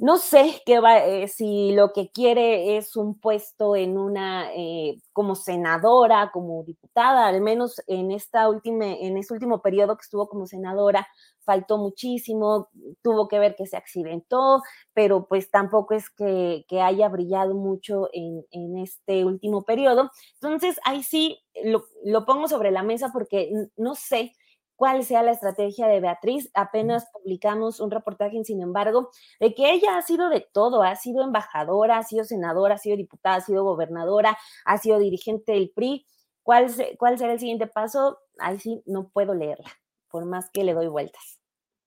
[0.00, 4.96] No sé qué va, eh, si lo que quiere es un puesto en una, eh,
[5.12, 10.28] como senadora, como diputada, al menos en, esta última, en este último periodo que estuvo
[10.28, 11.08] como senadora,
[11.48, 12.68] faltó muchísimo,
[13.00, 14.60] tuvo que ver que se accidentó,
[14.92, 18.44] pero pues tampoco es que, haya brillado mucho en,
[18.76, 20.10] este último periodo.
[20.34, 24.34] Entonces, ahí sí lo, lo pongo sobre la mesa porque no sé
[24.76, 26.50] cuál sea la estrategia de Beatriz.
[26.52, 29.08] Apenas publicamos un reportaje, sin embargo,
[29.40, 32.98] de que ella ha sido de todo, ha sido embajadora, ha sido senadora, ha sido
[32.98, 36.04] diputada, ha sido gobernadora, ha sido dirigente del PRI.
[36.42, 38.18] ¿Cuál, cuál será el siguiente paso?
[38.38, 39.70] Ahí sí no puedo leerla,
[40.10, 41.38] por más que le doy vueltas.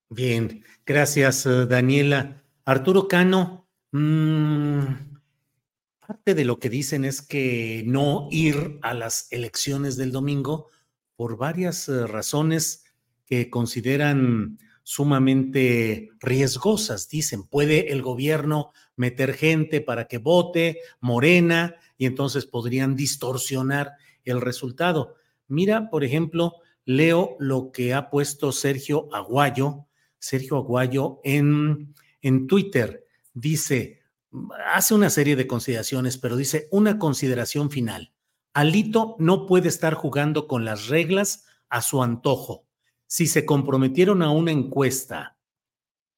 [0.10, 2.44] Bien, gracias eh, Daniela.
[2.66, 4.84] Arturo Cano, mm,
[6.00, 10.70] parte de lo que dicen es que no ir a las elecciones del domingo
[11.16, 12.84] por varias eh, razones
[13.26, 17.08] que consideran sumamente riesgosas.
[17.08, 23.94] Dicen, puede el gobierno meter gente para que vote Morena y entonces podrían distorsionar
[24.26, 25.16] el resultado.
[25.48, 26.56] Mira, por ejemplo,
[26.86, 29.88] leo lo que ha puesto Sergio Aguayo,
[30.20, 33.06] Sergio Aguayo en, en Twitter.
[33.34, 34.02] Dice,
[34.68, 38.14] hace una serie de consideraciones, pero dice una consideración final.
[38.54, 42.66] Alito no puede estar jugando con las reglas a su antojo.
[43.08, 45.38] Si se comprometieron a una encuesta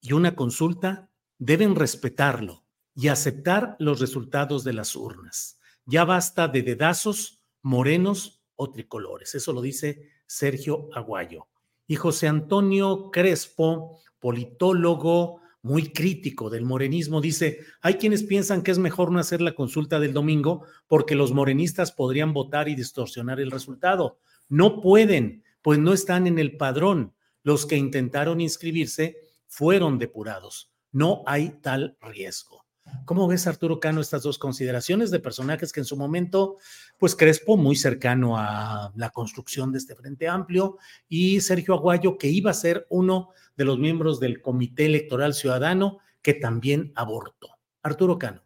[0.02, 2.64] y una consulta, deben respetarlo
[2.96, 5.60] y aceptar los resultados de las urnas.
[5.86, 9.36] Ya basta de dedazos, morenos o tricolores.
[9.36, 11.48] Eso lo dice Sergio Aguayo.
[11.88, 18.80] Y José Antonio Crespo, politólogo, muy crítico del morenismo, dice, hay quienes piensan que es
[18.80, 23.50] mejor no hacer la consulta del domingo porque los morenistas podrían votar y distorsionar el
[23.50, 24.20] resultado.
[24.50, 27.14] No pueden, pues no están en el padrón.
[27.44, 30.72] Los que intentaron inscribirse fueron depurados.
[30.92, 32.63] No hay tal riesgo.
[33.06, 36.58] ¿Cómo ves, Arturo Cano, estas dos consideraciones de personajes que en su momento,
[36.98, 40.78] pues Crespo, muy cercano a la construcción de este Frente Amplio,
[41.10, 46.00] y Sergio Aguayo, que iba a ser uno de los miembros del Comité Electoral Ciudadano,
[46.22, 47.50] que también abortó?
[47.82, 48.42] Arturo Cano.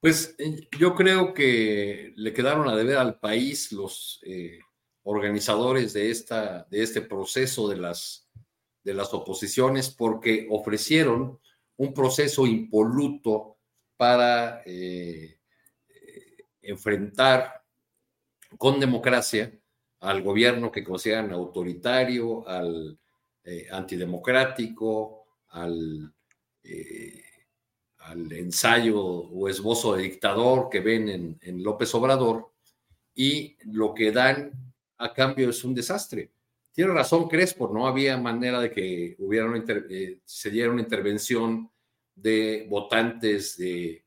[0.00, 4.58] Pues eh, yo creo que le quedaron a deber al país los eh,
[5.02, 8.28] organizadores de, esta, de este proceso de las,
[8.82, 11.38] de las oposiciones porque ofrecieron
[11.76, 13.56] un proceso impoluto
[13.96, 15.38] para eh,
[16.62, 17.62] enfrentar
[18.56, 19.52] con democracia
[20.00, 22.98] al gobierno que consideran autoritario, al
[23.42, 26.12] eh, antidemocrático, al,
[26.62, 27.22] eh,
[28.30, 32.52] ensayo o esbozo de dictador que ven en, en López Obrador,
[33.14, 34.52] y lo que dan
[34.98, 36.30] a cambio es un desastre.
[36.74, 39.46] Tiene razón Crespo, no había manera de que hubiera
[39.88, 41.70] eh, se diera una intervención
[42.16, 44.02] de votantes de,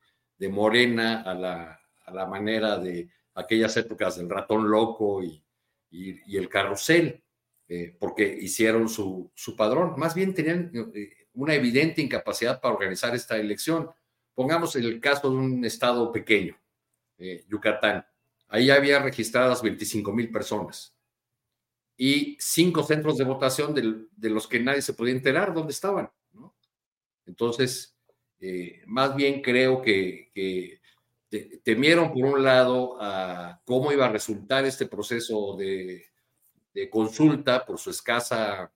[0.50, 5.42] Morena a la, a la, manera de aquellas épocas del ratón loco y,
[5.90, 7.24] el carrusel,
[7.70, 9.94] eh, porque hicieron su, su, padrón.
[9.96, 13.90] Más bien tenían eh, una evidente incapacidad para organizar esta elección.
[14.36, 16.60] Pongamos el caso de un estado pequeño,
[17.48, 18.06] Yucatán.
[18.50, 20.97] Ahí había registradas 25 mil personas
[21.98, 26.10] y cinco centros de votación de, los que nadie se podía enterar dónde estaban.
[27.26, 27.98] Entonces,
[28.40, 30.80] eh, más bien creo que,
[31.64, 36.06] temieron por un lado a cómo iba a resultar este proceso de,
[36.92, 38.72] consulta por su escasa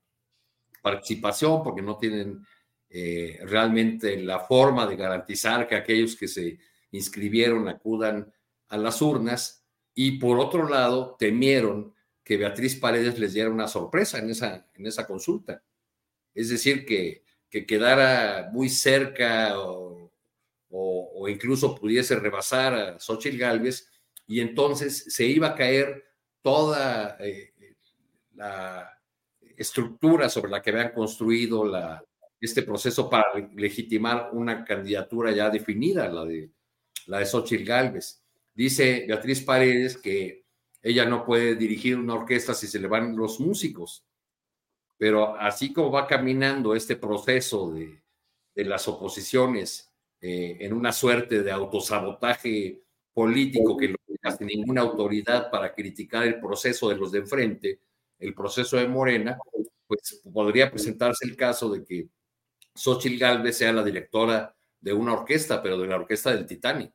[0.81, 2.43] participación, porque no tienen
[2.89, 6.57] eh, realmente la forma de garantizar que aquellos que se
[6.89, 8.33] inscribieron acudan
[8.69, 9.63] a las urnas.
[9.93, 14.85] Y por otro lado, temieron que Beatriz Paredes les diera una sorpresa en esa, en
[14.85, 15.63] esa consulta.
[16.33, 20.11] Es decir, que, que quedara muy cerca o,
[21.27, 23.87] incluso pudiese rebasar a Xochitl Galvez
[24.25, 26.03] y entonces se iba a caer
[26.41, 27.53] toda eh,
[28.33, 28.89] la
[29.55, 32.03] estructura sobre la que habían construido la,
[32.39, 36.49] este proceso para legitimar una candidatura ya definida, la de,
[37.05, 38.23] la de Xochitl Galvez.
[38.53, 40.40] Dice Beatriz Paredes que
[40.81, 44.05] ella no puede dirigir una orquesta si se le van los músicos.
[44.97, 48.01] pero así como va caminando este proceso de,
[48.55, 49.91] las oposiciones
[50.21, 56.39] eh, en una suerte de autosabotaje político que no hace ninguna autoridad para criticar el
[56.39, 57.79] proceso de los de enfrente,
[58.19, 59.37] el proceso de Morena,
[59.87, 62.07] pues podría presentarse el caso de que
[62.75, 66.93] Xochitl Galvez sea la directora de una orquesta, pero de la orquesta del Titanic.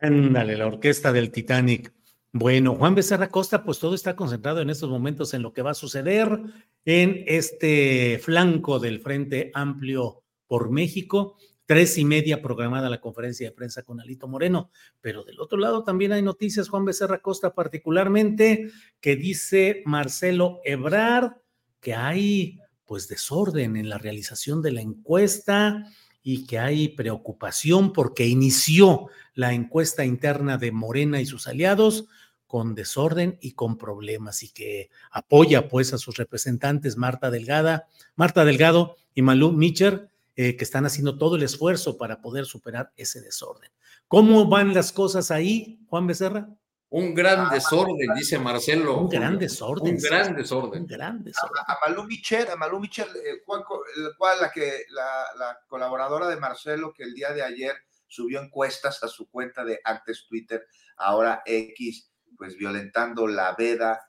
[0.00, 1.92] Ándale, la orquesta del Titanic.
[2.32, 5.72] Bueno, Juan Becerra Costa, pues todo está concentrado en estos momentos en lo que va
[5.72, 6.40] a suceder
[6.84, 11.36] en este flanco del Frente Amplio por México.
[11.66, 15.82] Tres y media programada la conferencia de prensa con Alito Moreno, pero del otro lado
[15.82, 21.32] también hay noticias, Juan Becerra Costa particularmente, que dice Marcelo Ebrard
[21.80, 25.84] que hay pues desorden en la realización de la encuesta
[26.22, 32.06] y que hay preocupación porque inició la encuesta interna de Morena y sus aliados
[32.50, 37.86] con desorden y con problemas y que apoya pues a sus representantes Marta Delgada,
[38.16, 42.90] Marta Delgado y Malú Micher, eh, que están haciendo todo el esfuerzo para poder superar
[42.96, 43.70] ese desorden.
[44.08, 46.48] ¿Cómo van las cosas ahí, Juan Becerra?
[46.88, 48.98] Un gran desorden, dice Marcelo.
[48.98, 49.94] Un gran desorden.
[49.94, 50.82] Un gran desorden.
[50.82, 51.62] Un gran desorden.
[51.68, 56.92] A, Malú Micher, a Malú Micher, eh, cual, la, que, la, la, colaboradora de Marcelo
[56.92, 57.76] que el día de ayer
[58.08, 62.09] subió encuestas a su cuenta de antes Twitter, ahora X,
[62.40, 64.00] pues violentando la veda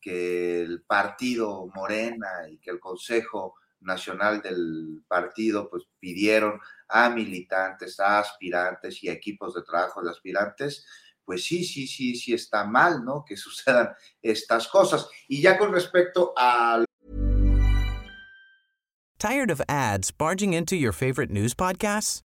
[0.00, 8.00] que el partido Morena y que el Consejo Nacional del partido pues pidieron a militantes,
[8.00, 10.84] a aspirantes y a equipos de trabajo de aspirantes,
[11.24, 13.24] pues sí, sí, sí, sí está mal, ¿no?
[13.24, 15.08] Que sucedan estas cosas.
[15.28, 16.86] Y ya con respecto al...
[19.20, 22.25] Tired of ads barging into your favorite news podcasts?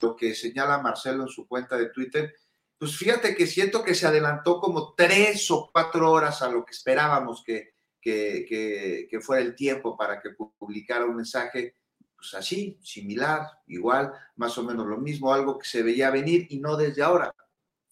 [0.00, 2.34] Lo que señala Marcelo en su cuenta de Twitter,
[2.78, 6.72] pues fíjate que siento que se adelantó como tres o cuatro horas a lo que
[6.72, 11.76] esperábamos que, que, que, fuera el tiempo para que publicara un mensaje
[12.16, 16.58] pues así, similar, igual, más o menos lo mismo, algo que se veía venir y
[16.58, 17.34] no desde ahora.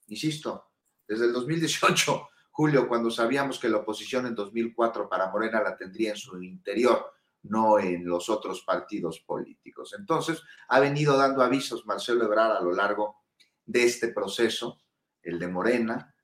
[0.09, 0.71] Insisto,
[1.07, 6.11] desde el 2018, Julio, cuando sabíamos que la oposición en 2004 para Morena la tendría
[6.11, 7.13] en su interior,
[7.45, 9.95] no en los otros partidos políticos.
[9.99, 13.23] Entonces, ha venido dando avisos Marcelo Ebrard a lo largo
[13.65, 14.81] de este proceso,
[15.23, 16.15] el de Morena,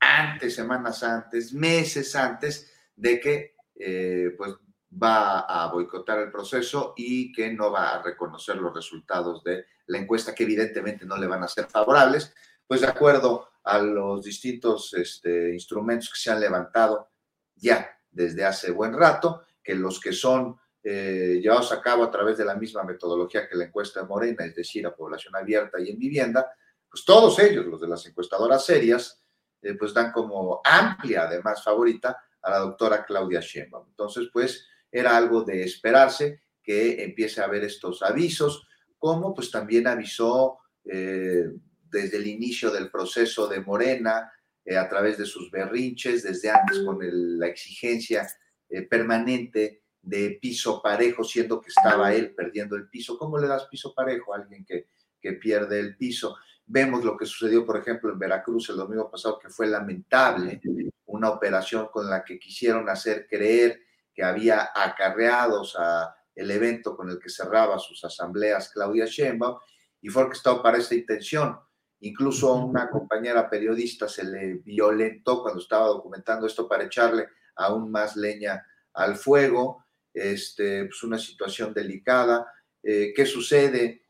[0.00, 4.54] antes, semanas antes, meses antes de que eh, pues
[5.02, 9.98] va a boicotar el proceso y que no va a reconocer los resultados de la
[9.98, 12.34] encuesta, que evidentemente no le van a ser favorables,
[12.66, 17.10] pues de acuerdo a los distintos este, instrumentos que se han levantado
[17.54, 22.38] ya desde hace buen rato, que los que son eh, llevados a cabo a través
[22.38, 25.90] de la misma metodología que la encuesta de Morena, es decir, a población abierta y
[25.90, 26.50] en vivienda,
[26.90, 29.22] pues todos ellos, los de las encuestadoras serias,
[29.62, 33.88] eh, pues dan como amplia, además, favorita a la doctora Claudia Sheinbaum.
[33.90, 38.66] Entonces, pues, era algo de esperarse que empiece a haber estos avisos,
[38.98, 41.50] como pues también avisó eh,
[41.90, 44.32] desde el inicio del proceso de Morena,
[44.64, 46.98] eh, a través de sus berrinches, desde antes con
[47.38, 48.26] la exigencia
[48.70, 53.18] eh, permanente de piso parejo, siendo que estaba él perdiendo el piso.
[53.18, 54.88] ¿Cómo le das piso parejo a alguien que,
[55.20, 56.36] que pierde el piso?
[56.66, 60.60] Vemos lo que sucedió, por ejemplo, en Veracruz el domingo pasado, que fue lamentable,
[61.06, 63.80] una operación con la que quisieron hacer creer
[64.14, 69.58] que había acarreados a el evento con el que cerraba sus asambleas Claudia Sheinbaum
[70.00, 71.58] y fue orquestado para esta intención.
[72.00, 77.28] Incluso a una compañera periodista se le violentó cuando estaba documentando esto para echarle
[77.60, 79.84] aún más leña al fuego.
[80.12, 82.52] Este, pues una situación delicada.
[82.82, 84.02] Eh, ¿Qué sucede?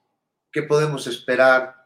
[0.51, 1.77] ¿Qué podemos esperar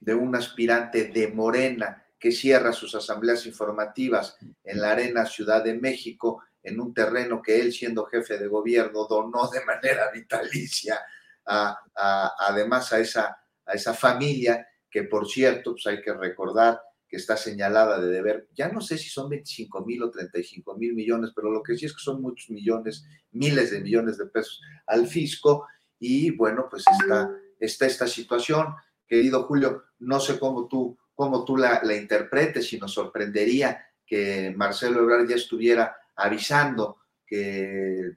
[0.00, 5.74] de un aspirante de Morena que cierra sus asambleas informativas en la Arena Ciudad de
[5.74, 11.00] México en un terreno que él, siendo jefe de gobierno, donó de manera vitalicia,
[11.44, 17.36] además a esa, a esa familia que por cierto, pues hay que recordar que está
[17.36, 21.50] señalada de deber, ya no sé si son 25 mil o 35 mil millones, pero
[21.50, 25.66] lo que sí es que son muchos millones, miles de millones de pesos al fisco
[25.98, 26.84] y bueno, pues
[27.58, 28.74] está, esta situación.
[29.06, 34.52] Querido Julio, no sé cómo tú, cómo tú la, la interpretes y nos sorprendería que
[34.56, 38.12] Marcelo Ebrard ya estuviera avisando que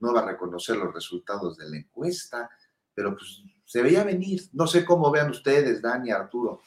[0.00, 2.50] no va a reconocer los resultados de la encuesta,
[2.94, 4.42] pero pues se veía venir.
[4.52, 6.60] No sé cómo vean ustedes, Dani, Arturo.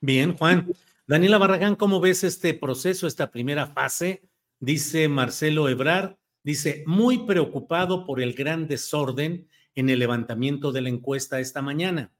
[0.00, 0.72] Bien, Juan.
[1.08, 4.22] Daniela Barragán, ¿cómo ves este proceso, esta primera fase?
[4.60, 10.88] Dice Marcelo Ebrard, dice, muy preocupado por el gran desorden en el levantamiento de la
[10.88, 12.12] encuesta esta mañana.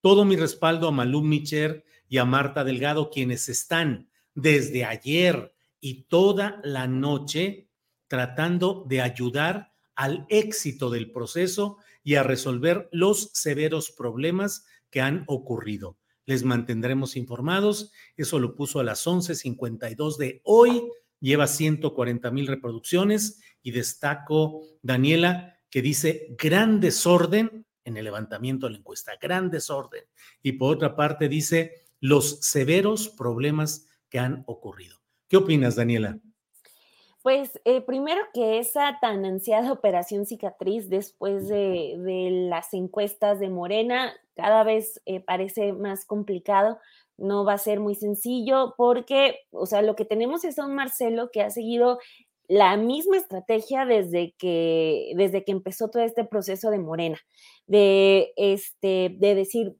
[0.00, 6.04] Todo mi respaldo a Malú Micher y a Marta Delgado, quienes están desde ayer y
[6.04, 7.68] toda la noche
[8.06, 15.24] tratando de ayudar al éxito del proceso y a resolver los severos problemas que han
[15.26, 15.96] ocurrido
[16.26, 17.92] les mantendremos informados.
[18.16, 20.82] Eso lo puso a las 11.52 de hoy.
[21.20, 28.72] Lleva 140 mil reproducciones y destaco, Daniela, que dice gran desorden en el levantamiento de
[28.72, 30.04] la encuesta, gran desorden.
[30.42, 34.98] Y por otra parte dice los severos problemas que han ocurrido.
[35.28, 36.20] ¿Qué opinas, Daniela?
[37.24, 41.96] Pues eh, primero que esa tan ansiada operación cicatriz después de,
[42.50, 46.78] las encuestas de Morena cada vez eh, parece más complicado,
[47.16, 50.74] no va a ser muy sencillo porque, o sea, lo que tenemos es a un
[50.74, 51.98] Marcelo que ha seguido
[52.46, 57.18] la misma estrategia desde que, desde que empezó todo este proceso de Morena,
[57.66, 59.78] de, este, de decir,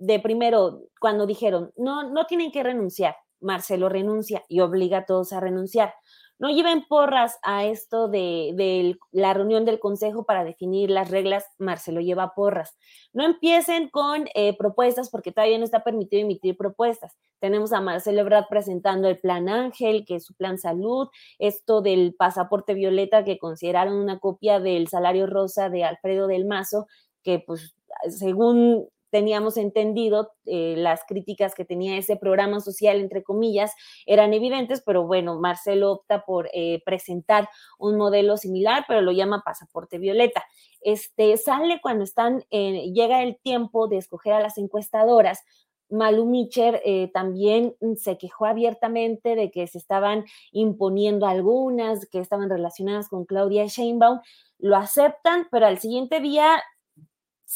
[0.00, 5.32] de primero, cuando dijeron, no, no tienen que renunciar, Marcelo renuncia y obliga a todos
[5.32, 5.94] a renunciar
[6.38, 12.00] no lleven porras a esto de, la reunión del Consejo para definir las reglas, Marcelo
[12.00, 12.76] lleva porras.
[13.12, 17.16] No empiecen con eh, propuestas porque todavía no está permitido emitir propuestas.
[17.40, 21.08] Tenemos a Marcelo Ebrard presentando el plan Ángel, que es su plan salud,
[21.38, 26.86] esto del pasaporte violeta que consideraron una copia del salario rosa de Alfredo del Mazo,
[27.22, 27.74] que pues
[28.08, 33.72] según teníamos entendido, eh, las críticas que tenía ese programa social, entre comillas,
[34.04, 37.48] eran evidentes, pero bueno, Marcelo opta por eh, presentar
[37.78, 40.44] un modelo similar, pero lo llama pasaporte violeta.
[40.82, 45.42] Este sale cuando están, llega el tiempo de escoger a las encuestadoras.
[45.88, 52.50] Malu Micher eh, también se quejó abiertamente de que se estaban imponiendo algunas, que estaban
[52.50, 54.20] relacionadas con Claudia Sheinbaum.
[54.58, 56.62] Lo aceptan, pero al siguiente día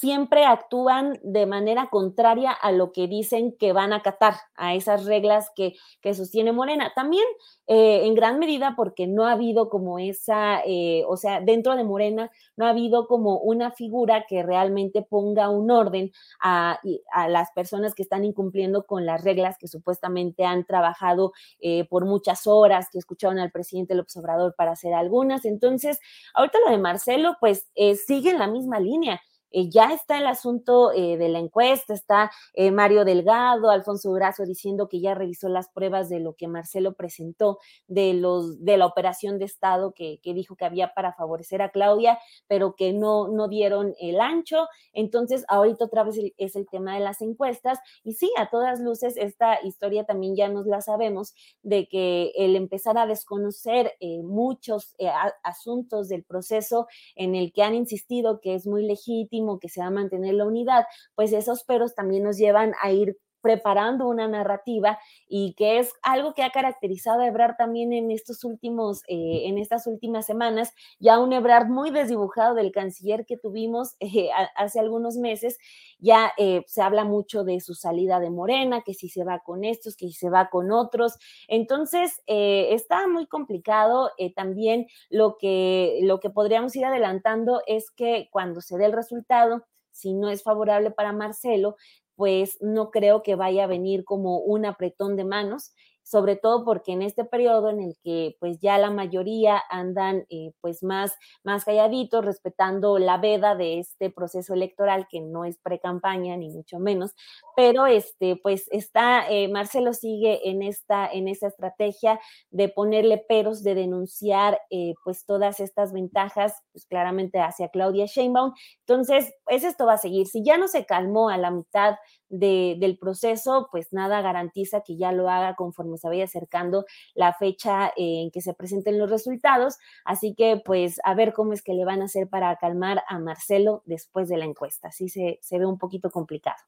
[0.01, 5.05] siempre actúan de manera contraria a lo que dicen que van a acatar, a esas
[5.05, 6.93] reglas que, que sostiene Morena.
[6.97, 7.27] También
[7.67, 11.85] eh, en gran medida porque no ha habido como esa, eh, o sea, dentro de
[11.85, 16.81] Morena no ha habido como una figura que realmente ponga un orden a,
[17.29, 22.47] las personas que están incumpliendo con las reglas que supuestamente han trabajado eh, por muchas
[22.47, 25.45] horas, que escucharon al presidente López Obrador para hacer algunas.
[25.45, 26.01] Entonces,
[26.33, 27.69] ahorita lo de Marcelo, pues
[28.07, 29.21] sigue en la misma línea
[29.51, 34.45] eh, ya está el asunto eh, de la encuesta, está eh, Mario Delgado, Alfonso Brazo
[34.45, 38.87] diciendo que ya revisó las pruebas de lo que Marcelo presentó de, los, de la
[38.87, 43.49] operación de Estado que, dijo que había para favorecer a Claudia, pero que no, no
[43.49, 44.69] dieron el ancho.
[44.93, 47.79] Entonces, ahorita otra vez es el tema de las encuestas.
[48.05, 52.55] Y sí, a todas luces, esta historia también ya nos la sabemos, de que el
[52.55, 54.95] empezar a desconocer muchos
[55.43, 56.87] asuntos del proceso
[57.17, 60.47] en el que han insistido que es muy legítimo, que se va a mantener la
[60.47, 60.85] unidad,
[61.15, 66.35] pues esos peros también nos llevan a ir preparando una narrativa y que es algo
[66.35, 71.19] que ha caracterizado a Ebrard también en estos últimos, eh, en estas últimas semanas, ya
[71.19, 75.59] un Ebrard muy desdibujado del canciller que tuvimos eh, hace algunos meses,
[75.99, 79.65] ya eh, se habla mucho de su salida de Morena, que si se va con
[79.65, 81.15] estos, que si se va con otros,
[81.49, 88.61] entonces está muy complicado, también lo que, lo que podríamos ir adelantando es que cuando
[88.61, 91.77] se dé el resultado, si no es favorable para Marcelo,
[92.21, 96.93] pues no creo que vaya a venir como un apretón de manos sobre todo porque
[96.93, 101.65] en este periodo en el que pues ya la mayoría andan eh, pues más, más
[101.65, 107.15] calladitos, respetando la veda de este proceso electoral que no es pre-campaña ni mucho menos,
[107.57, 112.21] pero este pues está, eh, Marcelo sigue en esta, en esta estrategia
[112.51, 118.53] de ponerle peros, de denunciar eh, pues todas estas ventajas, pues claramente hacia Claudia Sheinbaum.
[118.87, 120.27] Entonces, pues esto va a seguir.
[120.27, 121.97] Si ya no se calmó a la mitad
[122.31, 127.93] del proceso, pues nada garantiza que ya lo haga conforme se vaya acercando la fecha
[127.97, 129.77] en que se presenten los resultados.
[130.05, 133.19] Así que, pues, a ver cómo es que le van a hacer para calmar a
[133.19, 134.89] Marcelo después de la encuesta.
[134.89, 136.59] Así se, se ve un poquito complicado.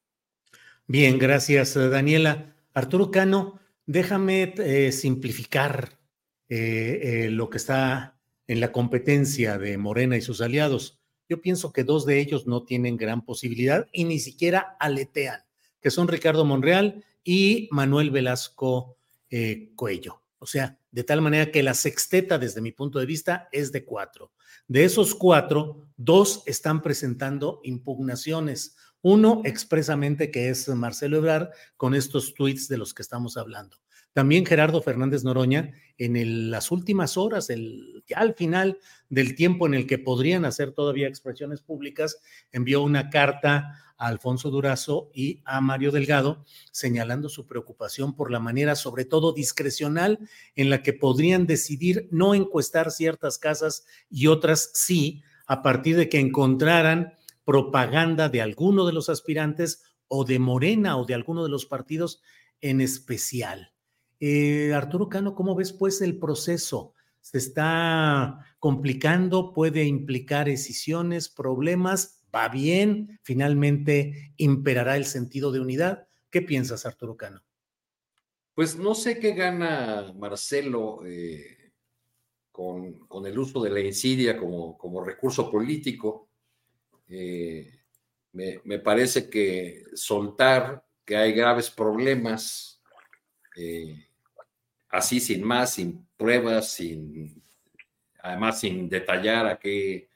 [0.86, 2.54] Bien, gracias, Daniela.
[2.74, 5.98] Arturo Cano, déjame eh, simplificar
[6.48, 11.00] eh, eh, lo que está en la competencia de Morena y sus aliados.
[11.28, 15.40] Yo pienso que dos de ellos no tienen gran posibilidad y ni siquiera aletean,
[15.82, 18.96] que son Ricardo Monreal y Manuel Velasco
[19.76, 20.22] Cuello.
[20.38, 23.84] O sea, de tal manera que la sexteta, desde mi punto de vista, es de
[23.84, 24.32] cuatro.
[24.68, 28.76] De esos cuatro, dos están presentando impugnaciones.
[29.00, 33.76] Uno expresamente que es Marcelo Ebrard con estos tweets de los que estamos hablando.
[34.12, 39.74] También Gerardo Fernández Noroña, en las últimas horas, el, ya al final del tiempo en
[39.74, 42.18] el que podrían hacer todavía expresiones públicas,
[42.50, 48.40] envió una carta a Alfonso Durazo y a Mario Delgado, señalando su preocupación por la
[48.40, 50.18] manera, sobre todo discrecional,
[50.56, 56.08] en la que podrían decidir no encuestar ciertas casas y otras sí, a partir de
[56.08, 61.50] que encontraran propaganda de alguno de los aspirantes o de Morena o de alguno de
[61.50, 62.20] los partidos
[62.60, 63.72] en especial.
[64.24, 66.94] Eh, Arturo Cano, ¿cómo ves pues el proceso?
[67.20, 69.52] ¿Se está complicando?
[69.52, 72.22] ¿Puede implicar decisiones, problemas?
[72.32, 73.18] ¿Va bien?
[73.24, 76.06] ¿Finalmente imperará el sentido de unidad?
[76.30, 77.42] ¿Qué piensas, Arturo Cano?
[78.54, 81.72] Pues no sé qué gana Marcelo eh,
[82.52, 86.28] con, el uso de la insidia como, recurso político.
[87.08, 87.68] Eh,
[88.34, 92.80] me, parece que soltar que hay graves problemas
[94.92, 97.42] así sin más, sin pruebas, sin,
[98.20, 100.08] además sin detallar a qué,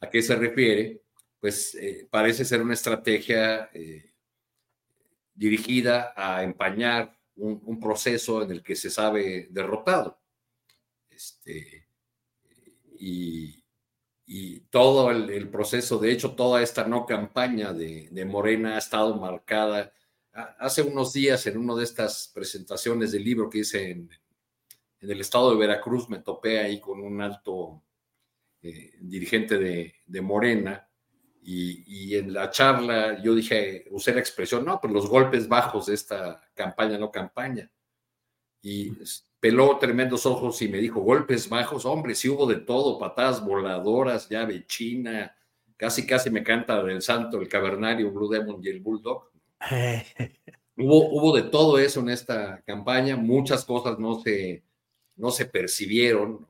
[0.00, 1.02] a qué se refiere,
[1.38, 4.12] pues eh, parece ser una estrategia eh,
[5.34, 10.18] dirigida a empañar un, proceso en el que se sabe derrotado.
[11.10, 11.86] Este,
[12.98, 13.62] y,
[14.70, 19.92] todo el, proceso, de hecho, toda esta no campaña de, de Morena ha estado marcada
[20.34, 24.10] hace unos días en una de estas presentaciones del libro que hice en,
[25.00, 27.82] el estado de Veracruz, me topé ahí con un alto
[28.62, 30.88] eh, dirigente de, Morena
[31.42, 35.94] y, en la charla yo dije, usé la expresión, no, pues los golpes bajos de
[35.94, 37.70] esta campaña, no campaña.
[38.62, 38.92] Y
[39.38, 44.26] peló tremendos ojos y me dijo, golpes bajos, hombre, sí hubo de todo, patadas voladoras,
[44.30, 45.36] llave china,
[45.76, 49.33] casi casi me canta del santo, el cavernario, Blue Demon y el Bulldog.
[50.76, 54.64] hubo, hubo de todo eso en esta campaña, muchas cosas no se,
[55.16, 56.46] no se percibieron,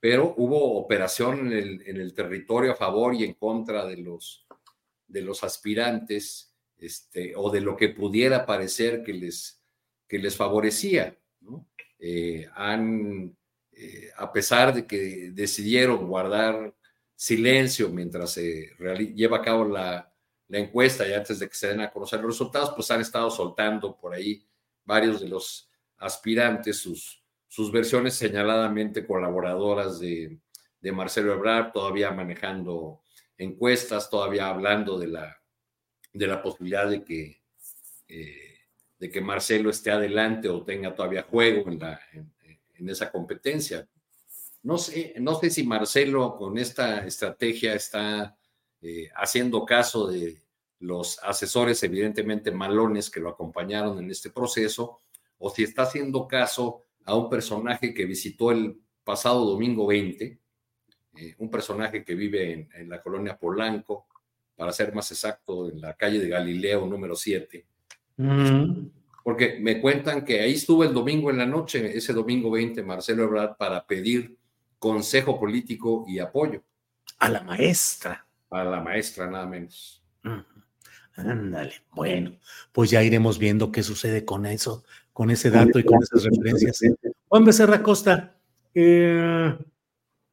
[0.00, 4.46] pero hubo operación en el, territorio a favor y en contra de los,
[5.06, 9.62] de los aspirantes este, o de lo que pudiera parecer que les,
[10.06, 11.16] que les favorecía.
[11.98, 13.34] Eh, han,
[13.72, 16.74] eh, a pesar de que decidieron guardar
[17.16, 18.72] silencio mientras se
[19.14, 20.13] lleva a cabo la,
[20.54, 23.28] la encuesta y antes de que se den a conocer los resultados, pues han estado
[23.28, 24.46] soltando por ahí
[24.84, 30.38] varios de los aspirantes sus, sus versiones señaladamente colaboradoras de,
[30.92, 33.00] Marcelo Ebrard, todavía manejando
[33.36, 35.36] encuestas, todavía hablando de la,
[36.12, 37.42] de la posibilidad de que,
[38.06, 38.58] eh,
[38.98, 43.88] de que Marcelo esté adelante o tenga todavía juego en, la, en, esa competencia.
[44.62, 48.36] No sé, no sé si Marcelo con esta estrategia está
[48.82, 50.43] eh, haciendo caso de
[50.84, 55.00] los asesores evidentemente malones que lo acompañaron en este proceso,
[55.38, 60.38] o si está haciendo caso a un personaje que visitó el pasado domingo 20,
[61.16, 64.06] eh, un personaje que vive en, la colonia Polanco,
[64.56, 67.66] para ser más exacto, en la calle de Galileo número 7.
[68.16, 68.86] Mm.
[69.24, 73.24] Porque me cuentan que ahí estuvo el domingo en la noche, ese domingo 20, Marcelo
[73.24, 74.36] Ebrard, para pedir
[74.78, 76.62] consejo político y apoyo.
[77.18, 78.24] A la maestra
[78.60, 80.02] a la maestra, nada menos.
[81.16, 82.36] Ándale, bueno,
[82.72, 86.80] pues ya iremos viendo qué sucede con eso, con ese dato y con esas referencias.
[87.28, 88.36] Juan Becerra Costa,
[88.74, 89.56] eh,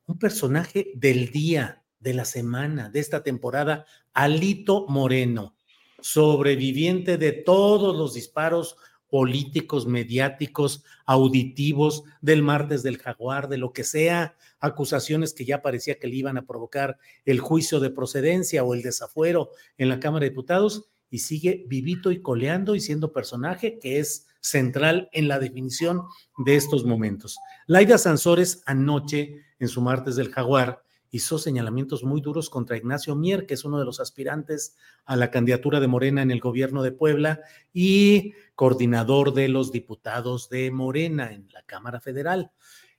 [0.07, 5.55] un personaje del día, de la semana, de esta temporada, Alito Moreno,
[6.01, 8.75] sobreviviente de todos los disparos
[9.11, 15.99] políticos, mediáticos, auditivos, del martes del jaguar, de lo que sea, acusaciones que ya parecía
[15.99, 20.23] que le iban a provocar el juicio de procedencia o el desafuero en la Cámara
[20.23, 25.39] de Diputados, y sigue vivito y coleando y siendo personaje que es central en la
[25.39, 26.03] definición
[26.37, 27.37] de estos momentos.
[27.67, 33.45] Laida Sansores anoche en su martes del jaguar hizo señalamientos muy duros contra Ignacio Mier,
[33.45, 36.93] que es uno de los aspirantes a la candidatura de Morena en el gobierno de
[36.93, 37.41] Puebla
[37.73, 42.51] y coordinador de los diputados de Morena en la Cámara Federal.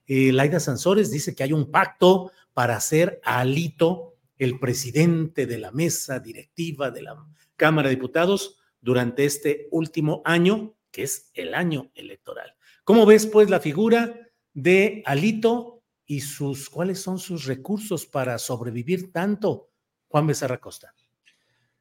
[0.06, 5.58] Eh, Laida Sansores dice que hay un pacto para hacer a Alito el presidente de
[5.58, 11.54] la mesa directiva de la Cámara de Diputados durante este último año, que es el
[11.54, 12.54] año electoral.
[12.84, 14.14] ¿Cómo ves, pues, la figura
[14.52, 15.81] de Alito
[16.12, 19.70] y sus, cuáles son sus recursos para sobrevivir tanto?
[20.08, 20.94] Juan Becerra Costa.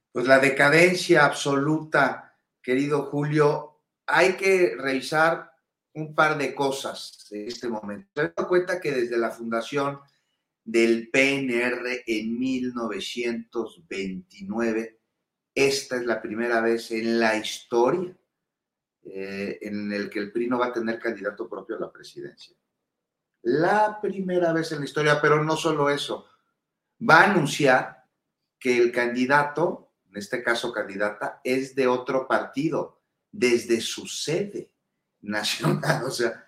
[0.09, 5.51] Pues la decadencia absoluta, querido Julio, hay que revisar
[5.95, 8.07] un par de cosas en este momento.
[8.15, 9.99] Se da cuenta que desde la fundación
[10.63, 14.97] del PNR en 1929,
[15.53, 18.15] esta es la primera vez en la historia
[19.03, 22.55] eh, en el que el PRI no va a tener candidato propio a la presidencia.
[23.43, 26.27] La primera vez en la historia, pero no solo eso,
[27.01, 28.05] va a anunciar
[28.59, 34.71] que el candidato, en este caso candidata, es de otro partido, desde su sede
[35.21, 36.43] nacional, o sea,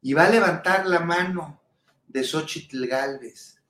[0.00, 1.60] y va a levantar la mano
[2.06, 3.60] de Xochitl Galvez.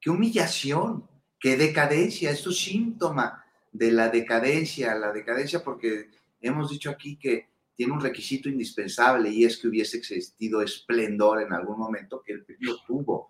[0.00, 6.90] Qué humillación, qué decadencia, esto es síntoma de la decadencia, la decadencia porque hemos dicho
[6.90, 12.22] aquí que tiene un requisito indispensable y es que hubiese existido esplendor en algún momento
[12.24, 13.28] que el PRI tuvo.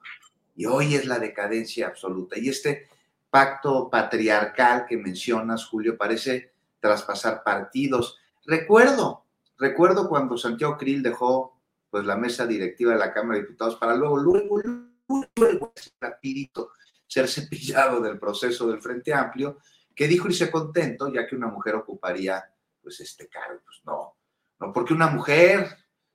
[0.54, 2.38] Y hoy es la decadencia absoluta.
[2.38, 2.88] Y este
[3.30, 8.18] pacto patriarcal que mencionas, Julio, parece traspasar partidos.
[8.44, 9.24] Recuerdo,
[9.58, 13.94] recuerdo cuando Santiago Krill dejó pues la mesa directiva de la Cámara de Diputados para
[13.96, 16.70] luego, luego, luego, luego rapidito
[17.06, 19.58] ser cepillado del proceso del Frente Amplio,
[19.94, 22.44] que dijo irse contento ya que una mujer ocuparía
[22.82, 23.60] pues este cargo.
[23.64, 24.16] Pues no,
[24.60, 25.68] no porque una mujer,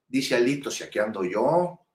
[0.08, 1.86] dice Alito, si aquí ando yo,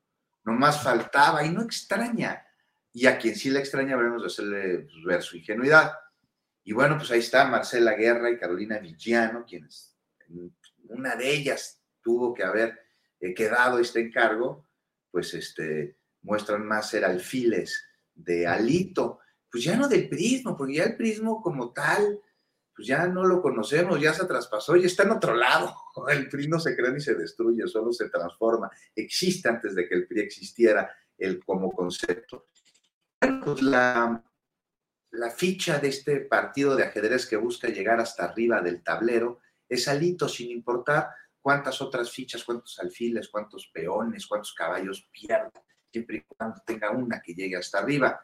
[0.44, 2.46] nomás faltaba y no extraña.
[2.92, 5.92] Y a quien sí le extraña veremos de hacerle pues, ver su ingenuidad.
[6.62, 9.94] Y bueno, pues ahí está Marcela Guerra y Carolina Villano, quienes
[10.88, 12.78] una de ellas tuvo que haber
[13.20, 14.66] eh, quedado este encargo,
[15.10, 17.84] pues este, muestran más ser alfiles
[18.14, 19.20] de Alito,
[19.50, 22.20] pues ya no del prismo, porque ya el prismo como tal,
[22.74, 25.74] pues ya no lo conocemos, ya se traspasó y está en otro lado.
[26.08, 28.70] El PRI no se crea ni se destruye, solo se transforma.
[28.94, 32.48] Existe antes de que el PRI existiera el, como concepto.
[33.44, 34.22] Pues la,
[35.12, 39.88] la ficha de este partido de ajedrez que busca llegar hasta arriba del tablero es
[39.88, 41.10] alito, sin importar
[41.40, 45.52] cuántas otras fichas, cuántos alfiles, cuántos peones, cuántos caballos pierda,
[45.90, 48.20] siempre y cuando tenga una que llegue hasta arriba.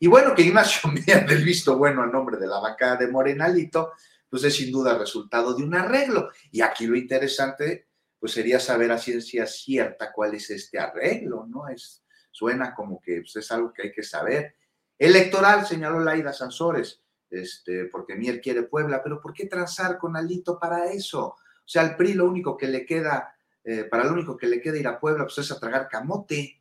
[0.00, 3.92] Y bueno, que Ignacio Mier del visto bueno a nombre de la bancada de Morenalito,
[4.28, 6.30] pues es sin duda resultado de un arreglo.
[6.50, 11.68] Y aquí lo interesante, pues sería saber a ciencia cierta cuál es este arreglo, ¿no?
[11.68, 14.56] Es, suena como que pues, es algo que hay que saber.
[14.98, 20.58] Electoral, señaló Laida Sansores, este, porque Mier quiere Puebla, pero ¿por qué transar con Alito
[20.58, 21.26] para eso?
[21.26, 24.60] O sea, al PRI lo único que le queda, eh, para lo único que le
[24.60, 26.60] queda ir a Puebla, pues es a tragar camote.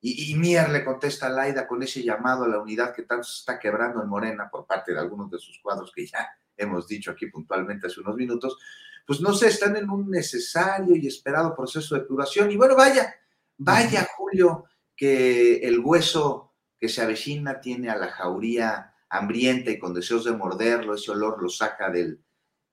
[0.00, 3.40] Y, Mier le contesta a Laida con ese llamado a la unidad que tanto se
[3.40, 7.10] está quebrando en Morena por parte de algunos de sus cuadros que ya hemos dicho
[7.10, 8.56] aquí puntualmente hace unos minutos,
[9.06, 12.50] pues no sé, están en un necesario y esperado proceso de curación.
[12.50, 13.14] Y bueno, vaya,
[13.56, 19.94] vaya, Julio, que el hueso que se avecina tiene a la jauría hambrienta y con
[19.94, 22.20] deseos de morderlo, ese olor lo saca del,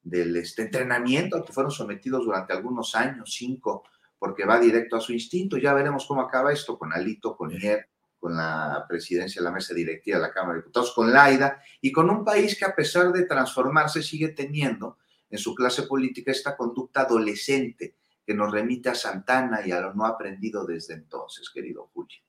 [0.01, 3.83] del este, entrenamiento al que fueron sometidos durante algunos años, cinco,
[4.23, 5.57] porque va directo a su instinto.
[5.57, 9.73] Ya veremos cómo acaba esto con Alito, con Mier, con la presidencia de la mesa
[9.73, 13.11] directiva de la Cámara de Diputados, con Laida, y con un país que a pesar
[13.11, 14.97] de transformarse sigue teniendo
[15.29, 17.95] en su clase política esta conducta adolescente
[18.25, 22.19] que nos remite a Santana y a lo no aprendido desde entonces, querido Julio.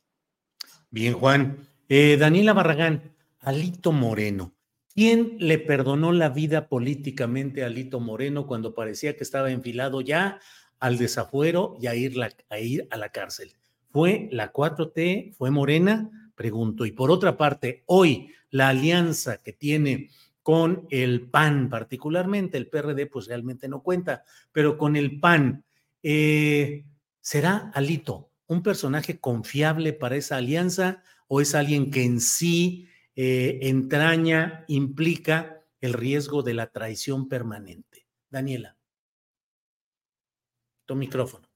[0.91, 1.69] Bien, Juan.
[1.89, 4.53] Eh, Daniela Barragán, Alito Moreno.
[4.97, 10.41] ¿Quién le perdonó la vida políticamente a Alito Moreno cuando parecía que estaba enfilado ya
[10.81, 12.15] al desafuero y a ir,
[12.49, 13.55] a ir a la cárcel.
[13.91, 15.35] ¿Fue la 4T?
[15.35, 16.33] ¿Fue Morena?
[16.35, 16.85] Pregunto.
[16.85, 20.11] Y por otra parte, hoy la alianza que tiene
[20.43, 25.65] con el PAN, particularmente el PRD, pues realmente no cuenta, pero con el PAN,
[26.03, 26.85] eh,
[27.21, 33.61] ¿será Alito un personaje confiable para esa alianza o es alguien que en sí eh,
[33.63, 38.07] entraña, implica el riesgo de la traición permanente?
[38.29, 38.77] Daniela
[40.87, 41.47] tu micrófono.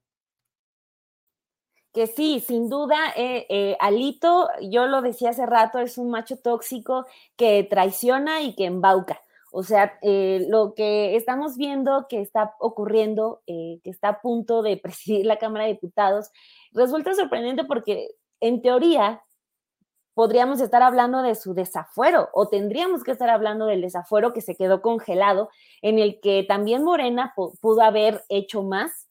[1.93, 6.37] Que sí, sin duda, eh, eh, Alito, yo lo decía hace rato, es un macho
[6.37, 7.07] tóxico
[7.37, 9.21] que traiciona y que embauca.
[9.51, 14.77] O sea, eh, lo que estamos viendo que está ocurriendo, que está a punto de
[14.83, 16.31] presidir la Cámara de Diputados,
[16.73, 18.11] resulta sorprendente porque
[18.41, 19.23] en teoría
[20.13, 24.57] podríamos estar hablando de su desafuero o tendríamos que estar hablando del desafuero que se
[24.57, 25.49] quedó congelado,
[25.81, 29.08] en el que también Morena pudo haber hecho más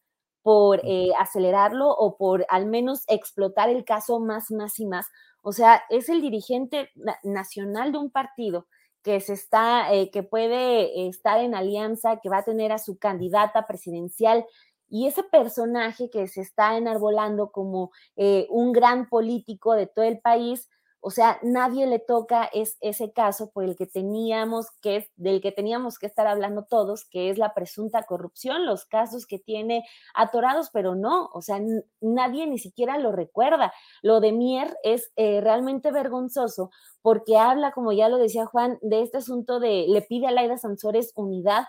[0.47, 5.07] por eh, acelerarlo o por al menos explotar el caso más, más y más.
[5.41, 6.89] O sea, es el dirigente
[7.21, 8.65] nacional de un partido
[9.03, 12.97] que se está, eh, que puede estar en alianza, que va a tener a su
[12.97, 14.45] candidata presidencial
[14.87, 20.21] y ese personaje que se está enarbolando como eh, un gran político de todo el
[20.21, 20.69] país,
[20.99, 25.51] o sea, nadie le toca es, ese caso por el que teníamos que, del que
[25.51, 30.69] teníamos que estar hablando todos, que es la presunta corrupción, los casos que tiene atorados,
[30.71, 31.59] pero no, o sea,
[32.01, 33.73] nadie ni siquiera lo recuerda.
[34.01, 36.71] Lo de Mier es eh, realmente vergonzoso
[37.01, 40.57] porque habla, como ya lo decía Juan, de este asunto de, le pide a Laida
[40.57, 41.65] Sansores unidad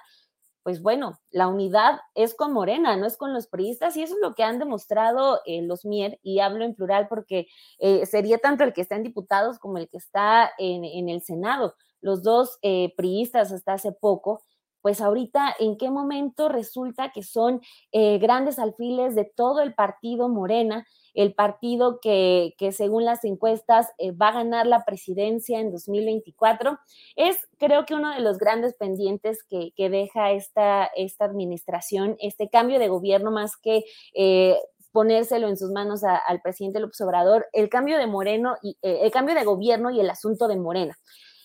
[0.69, 4.21] pues bueno, la unidad es con Morena, no es con los priistas, y eso es
[4.21, 7.47] lo que han demostrado eh, los Mier, y hablo en plural porque
[7.79, 11.75] eh, sería tanto el que está en diputados como el que está en, el Senado.
[12.03, 14.43] Los dos eh, priistas hasta hace poco
[14.83, 17.61] pues ahorita en qué momento resulta que son
[17.93, 20.87] grandes alfiles de todo el partido Morena,
[21.19, 26.79] el partido que, según las encuestas eh, va a ganar la presidencia en 2024,
[27.17, 32.79] es creo que uno de los grandes pendientes que, deja esta, esta administración, este cambio
[32.79, 33.85] de gobierno más que...
[34.15, 34.57] Eh,
[34.91, 39.35] ponérselo en sus manos al presidente López Obrador, el cambio de Moreno y el cambio
[39.35, 40.99] de gobierno y el asunto de Morena.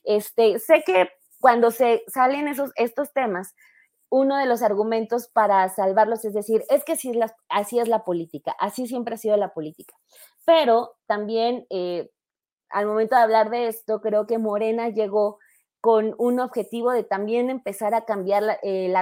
[0.05, 1.09] Este, sé que
[1.41, 3.53] cuando se salen esos, estos temas,
[4.14, 6.93] uno de los argumentos para salvarlos es decir, es que
[7.49, 9.95] así es la, política, así siempre ha sido la política.
[10.45, 12.11] Pero también eh,
[12.70, 15.39] al momento de hablar de esto, creo que Morena llegó
[15.82, 18.93] con un objetivo de también empezar a cambiar la, eh,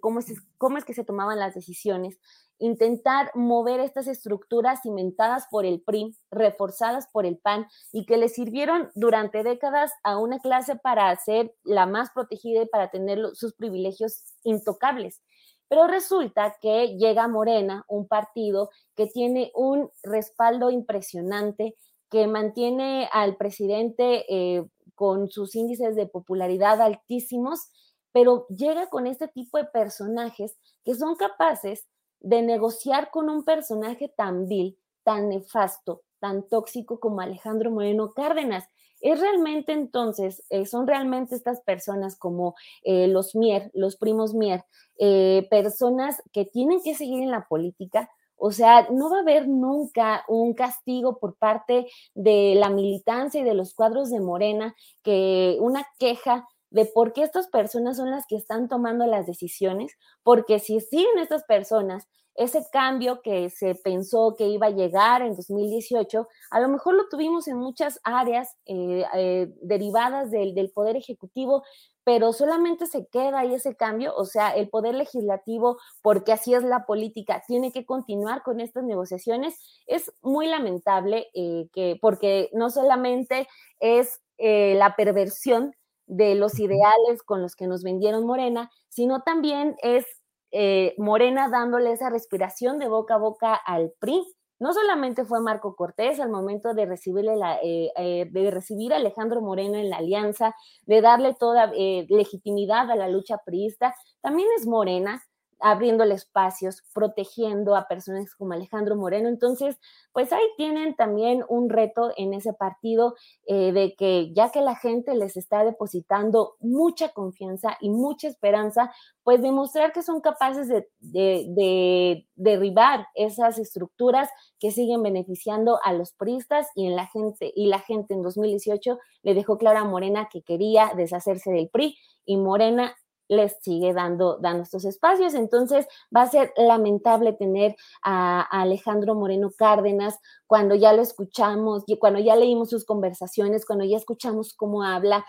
[0.00, 2.18] cómo, es, cómo es que se tomaban las decisiones
[2.58, 8.28] intentar mover estas estructuras cimentadas por el PRI, reforzadas por el PAN y que le
[8.28, 13.54] sirvieron durante décadas a una clase para ser la más protegida y para tener sus
[13.54, 15.22] privilegios intocables.
[15.68, 21.76] Pero resulta que llega Morena, un partido que tiene un respaldo impresionante,
[22.08, 27.68] que mantiene al presidente eh, con sus índices de popularidad altísimos,
[28.12, 31.86] pero llega con este tipo de personajes que son capaces
[32.20, 38.64] de negociar con un personaje tan vil, tan nefasto, tan tóxico como Alejandro Moreno Cárdenas.
[39.00, 44.64] Es realmente entonces, eh, son realmente estas personas como eh, los Mier, los primos Mier,
[44.98, 48.10] eh, personas que tienen que seguir en la política.
[48.38, 53.44] O sea, no va a haber nunca un castigo por parte de la militancia y
[53.44, 58.26] de los cuadros de Morena, que una queja de por qué estas personas son las
[58.26, 59.92] que están tomando las decisiones,
[60.22, 65.34] porque si siguen estas personas ese cambio que se pensó que iba a llegar en
[65.34, 70.96] 2018, a lo mejor lo tuvimos en muchas áreas eh, eh, derivadas del, del, Poder
[70.96, 71.62] Ejecutivo,
[72.04, 76.62] pero solamente se queda ahí ese cambio, o sea, el Poder Legislativo, porque así es
[76.62, 79.58] la política, tiene que continuar con estas negociaciones.
[79.86, 83.48] Es muy lamentable eh, que, porque no solamente
[83.80, 85.74] es la perversión
[86.06, 90.06] de los ideales con los que nos vendieron Morena, sino también es
[90.52, 94.22] eh, Morena dándole esa respiración de boca a boca al PRI.
[94.58, 98.96] No solamente fue Marco Cortés al momento de recibirle la, eh, eh, de recibir a
[98.96, 104.66] Alejandro Moreno en la alianza, de darle toda legitimidad a la lucha priista, también es
[104.66, 105.22] Morena
[105.60, 109.28] abriéndole espacios, protegiendo a personas como Alejandro Moreno.
[109.28, 109.78] Entonces,
[110.12, 113.14] pues ahí tienen también un reto en ese partido
[113.46, 118.92] eh, de que ya que la gente les está depositando mucha confianza y mucha esperanza,
[119.22, 124.28] pues demostrar que son capaces de, de derribar esas estructuras
[124.58, 128.98] que siguen beneficiando a los priistas y en la gente y la gente en 2018
[129.22, 132.94] le dejó clara a Morena que quería deshacerse del PRI y Morena
[133.28, 135.34] les sigue dando, dando estos espacios.
[135.34, 142.20] Entonces va a ser lamentable tener a, Alejandro Moreno Cárdenas cuando ya lo escuchamos, cuando
[142.20, 145.24] ya leímos sus conversaciones, cuando ya escuchamos cómo habla.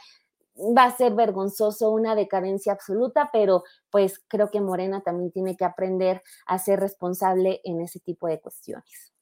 [0.58, 5.66] Va a ser vergonzoso, una decadencia absoluta, pero pues creo que Morena también tiene que
[5.66, 9.14] aprender a ser responsable en ese tipo de cuestiones.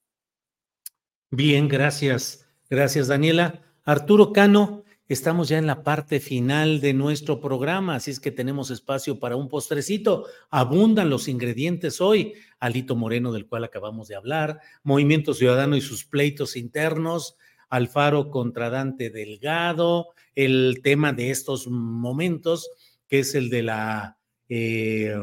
[1.32, 2.48] Bien, gracias.
[2.70, 3.62] Gracias, Daniela.
[3.84, 8.72] Arturo Cano, Estamos ya en la parte final de nuestro programa, así es que tenemos
[8.72, 10.26] espacio para un postrecito.
[10.50, 12.34] Abundan los ingredientes hoy.
[12.60, 17.38] Alito Moreno, del cual acabamos de hablar, Movimiento Ciudadano y sus pleitos internos,
[17.70, 22.68] Alfaro contra Dante Delgado, el tema de estos momentos,
[23.08, 24.18] que es el de la
[24.50, 25.16] eh,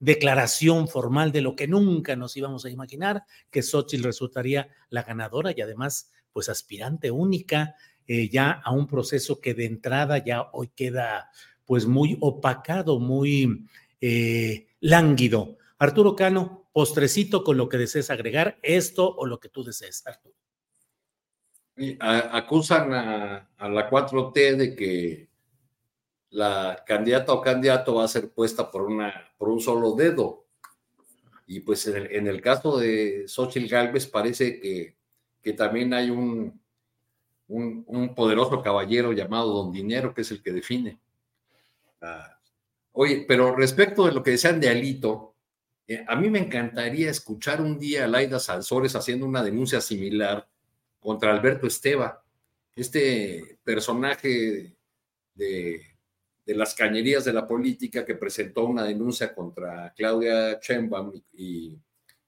[0.00, 5.54] declaración formal de lo que nunca nos íbamos a imaginar, que Xochitl resultaría la ganadora
[5.56, 7.74] y además, pues aspirante única
[8.12, 11.30] eh, ya a un proceso que de entrada ya hoy queda
[11.64, 13.68] pues muy opacado, muy
[14.00, 15.58] eh, lánguido.
[15.78, 20.34] Arturo Cano, postrecito con lo que desees agregar, esto o lo que tú desees, Arturo.
[22.00, 25.28] Acusan a, la 4T de que
[26.30, 30.46] la candidata o candidato va a ser puesta por, una, por un solo dedo.
[31.46, 34.96] Y pues en el, caso de Xochitl Galvez parece que,
[35.40, 36.60] que también hay un,
[37.50, 40.98] un, poderoso caballero llamado Don Dinero, que es el que define.
[42.00, 42.38] Ah,
[42.92, 45.34] oye, pero respecto de lo que decían de Alito,
[45.86, 50.48] eh, a mí me encantaría escuchar un día a Laida Salsores haciendo una denuncia similar
[51.00, 52.22] contra Alberto Esteba,
[52.76, 54.76] este personaje
[55.34, 55.86] de,
[56.46, 61.78] las cañerías de la política que presentó una denuncia contra Claudia Sheinbaum y,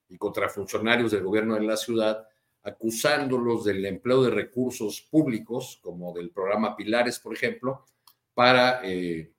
[0.09, 2.27] y contra funcionarios del gobierno de la ciudad,
[2.63, 7.85] acusándolos del empleo de recursos públicos, como del programa Pilares, por ejemplo,
[8.33, 9.31] para eh,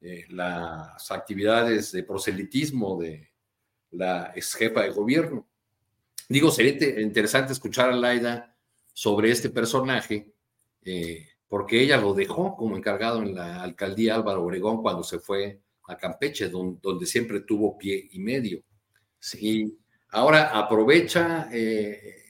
[0.00, 3.30] eh, las actividades de proselitismo de
[3.90, 5.48] la ex jefa de gobierno.
[6.28, 8.54] Digo, sería interesante escuchar a Laida
[8.92, 10.32] sobre este personaje,
[10.84, 15.60] eh, porque ella lo dejó como encargado en la alcaldía Álvaro Obregón cuando se fue
[15.88, 18.62] a Campeche, donde, siempre tuvo pie y medio.
[19.40, 19.74] Y
[20.10, 22.27] ahora aprovecha eh,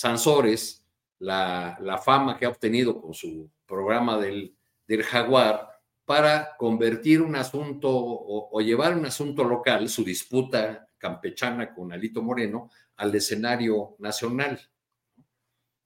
[0.00, 0.82] Sansores
[1.18, 5.68] la, la, fama que ha obtenido con su programa del, del Jaguar
[6.06, 12.70] para convertir un asunto o, llevar un asunto local, su disputa campechana con Alito Moreno,
[12.96, 14.58] al escenario nacional.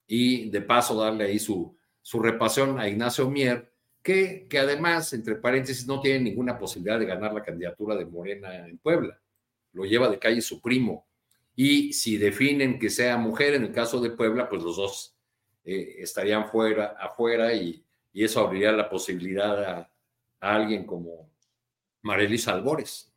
[0.07, 3.69] Y de paso darle ahí su, su repasión a Ignacio Mier,
[4.01, 8.65] que, que además, entre paréntesis, no tiene ninguna posibilidad de ganar la candidatura de Morena
[8.65, 9.19] en Puebla.
[9.73, 11.05] Lo lleva de calle su primo.
[11.55, 15.15] Y si definen que sea mujer, en el caso de Puebla, pues los dos
[15.63, 19.91] eh, estarían fuera, afuera y, y eso abriría la posibilidad a,
[20.39, 21.31] alguien como
[22.01, 23.11] Marelis Albores.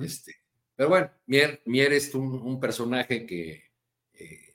[0.00, 0.36] este,
[0.76, 3.64] pero bueno, Mier, Mier es un, personaje que,
[4.12, 4.54] eh,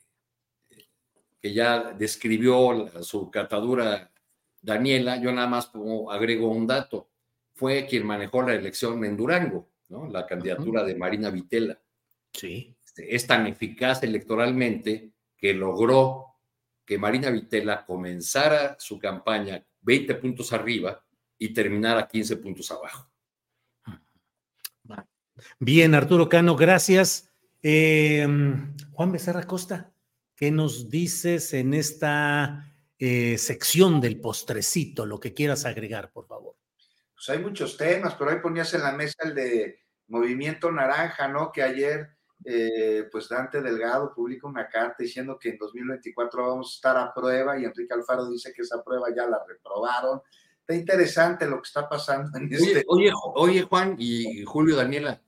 [1.40, 4.10] que ya describió su catadura
[4.62, 5.20] Daniela.
[5.20, 5.70] Yo nada más
[6.10, 7.10] agrego un dato.
[7.52, 10.08] Fue quien manejó la elección en Durango, ¿no?
[10.08, 11.78] la candidatura de Marina Vitela.
[12.32, 12.73] Sí.
[12.94, 16.26] Este, es tan eficaz electoralmente que logró
[16.84, 21.04] que Marina Vitela comenzara su campaña 20 puntos arriba
[21.36, 23.10] y terminar a 15 puntos abajo.
[25.58, 27.32] Bien, Arturo Cano, gracias.
[27.62, 29.92] Em, Juan Becerra Costa,
[30.36, 35.04] ¿qué nos dices en esta eh, sección del postrecito?
[35.04, 36.56] Lo que quieras agregar, por favor.
[37.14, 41.50] Pues hay muchos temas, pero ahí ponías en la mesa el de Movimiento Naranja, ¿no?
[41.50, 42.13] Que ayer,
[42.44, 47.12] eh, pues Dante Delgado publica una carta diciendo que en 2024 vamos a estar a
[47.12, 50.20] prueba y Enrique Alfaro dice que esa prueba ya la reprobaron
[50.66, 52.84] está interesante lo que está pasando en este.
[52.88, 55.20] Oye, oye, Juan y Julio Daniela,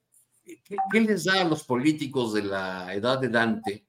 [0.44, 3.84] ¿qué, les da a los políticos de la edad de Dante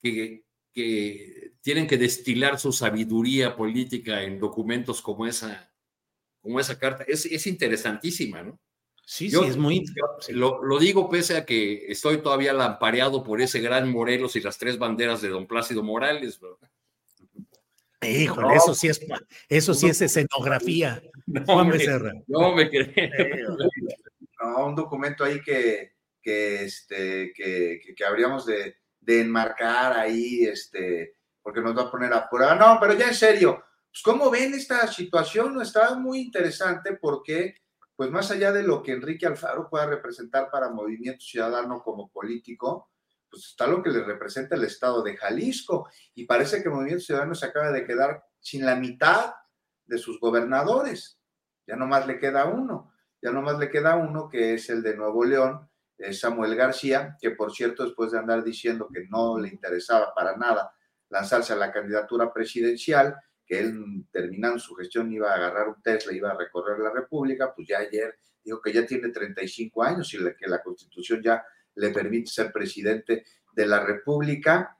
[0.00, 5.72] que, que tienen que destilar su sabiduría política en documentos como esa,
[6.40, 7.04] como esa carta?
[7.08, 8.60] Es, es interesantísima, ¿no?
[9.10, 9.86] Sí, sí, es muy.
[10.28, 14.58] Lo, lo, digo pese a que estoy todavía lampareado por ese gran Morelos y las
[14.58, 16.38] tres banderas de don Plácido Morales.
[18.02, 19.00] Híjole, eso sí es,
[19.48, 21.00] eso sí es escenografía.
[21.46, 22.12] Juan Becerra.
[22.26, 23.10] No me quedé.
[24.40, 31.14] No, un documento ahí que, que, este, que, que, habríamos de, de, enmarcar ahí, este,
[31.42, 32.54] porque nos va a poner a prueba.
[32.54, 35.60] No, pero ya en serio, pues, ¿cómo ven esta situación?
[35.60, 37.56] Está muy interesante porque,
[37.98, 42.92] pues más allá de lo que Enrique Alfaro pueda representar para Movimiento Ciudadano como político,
[43.28, 47.34] pues está lo que le representa el estado de Jalisco y parece que Movimiento Ciudadano
[47.34, 49.34] se acaba de quedar sin la mitad
[49.84, 51.18] de sus gobernadores.
[51.66, 55.24] Ya nomás le queda uno, ya nomás le queda uno que es el de Nuevo
[55.24, 55.68] León,
[56.12, 60.72] Samuel García, que por cierto, después de andar diciendo que no le interesaba para nada
[61.08, 63.16] lanzarse a la candidatura presidencial,
[63.48, 67.52] que él terminando su gestión iba a agarrar un Tesla, iba a recorrer la República,
[67.54, 71.42] pues ya ayer dijo que ya tiene 35 años y que la constitución ya
[71.74, 74.76] le permite ser presidente de la República.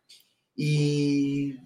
[0.55, 1.57] Y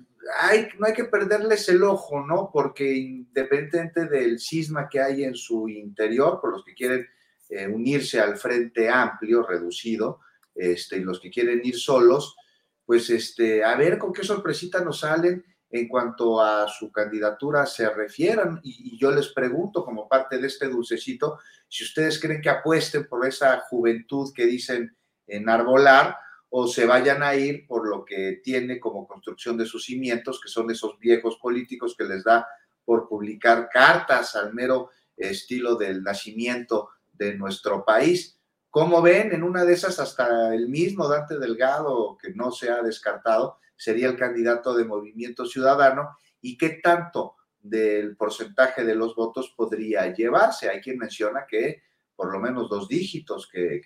[0.79, 2.51] no hay que perderles el ojo, ¿no?
[2.53, 7.07] Porque independientemente del cisma que hay en su interior, por los que quieren
[7.49, 10.21] eh, unirse al Frente Amplio, reducido,
[10.55, 12.37] este, y los que quieren ir solos,
[12.85, 17.89] pues este, a ver con qué sorpresita nos salen en cuanto a su candidatura se
[17.89, 18.61] refieran.
[18.63, 23.27] Y, yo les pregunto, como parte de este dulcecito, si ustedes creen que apuesten por
[23.27, 24.95] esa juventud que dicen
[25.27, 26.17] enarbolar
[26.51, 30.51] o se vayan a ir por lo que tiene como construcción de sus cimientos, que
[30.51, 32.47] son esos viejos políticos que les da
[32.85, 38.39] por publicar cartas al mero estilo del nacimiento de nuestro país.
[38.69, 42.83] Como ven, en una de esas hasta el mismo Dante Delgado, que no se ha
[42.83, 49.53] descartado, sería el candidato de Movimiento Ciudadano y qué tanto del porcentaje de los votos
[49.57, 50.71] podría llevarse.
[50.71, 51.83] Hay quien menciona que
[52.15, 53.83] por lo menos dos dígitos, que,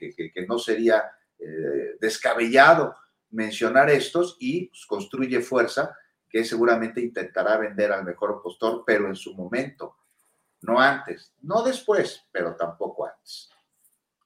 [0.47, 2.95] no sería eh, descabellado
[3.31, 5.97] mencionar estos y pues, construye fuerza
[6.29, 9.97] que seguramente intentará vender al mejor postor, pero en su momento,
[10.61, 13.49] no antes, no después, pero tampoco antes.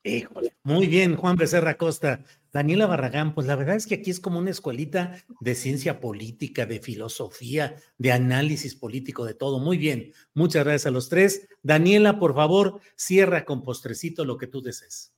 [0.03, 2.25] Híjole, muy bien, Juan Becerra Costa.
[2.53, 6.65] Daniela Barragán, pues la verdad es que aquí es como una escuelita de ciencia política,
[6.65, 9.59] de filosofía, de análisis político, de todo.
[9.59, 11.49] Muy bien, muchas gracias a los tres.
[11.63, 15.13] Daniela, por favor, cierra con postrecito lo que tú desees.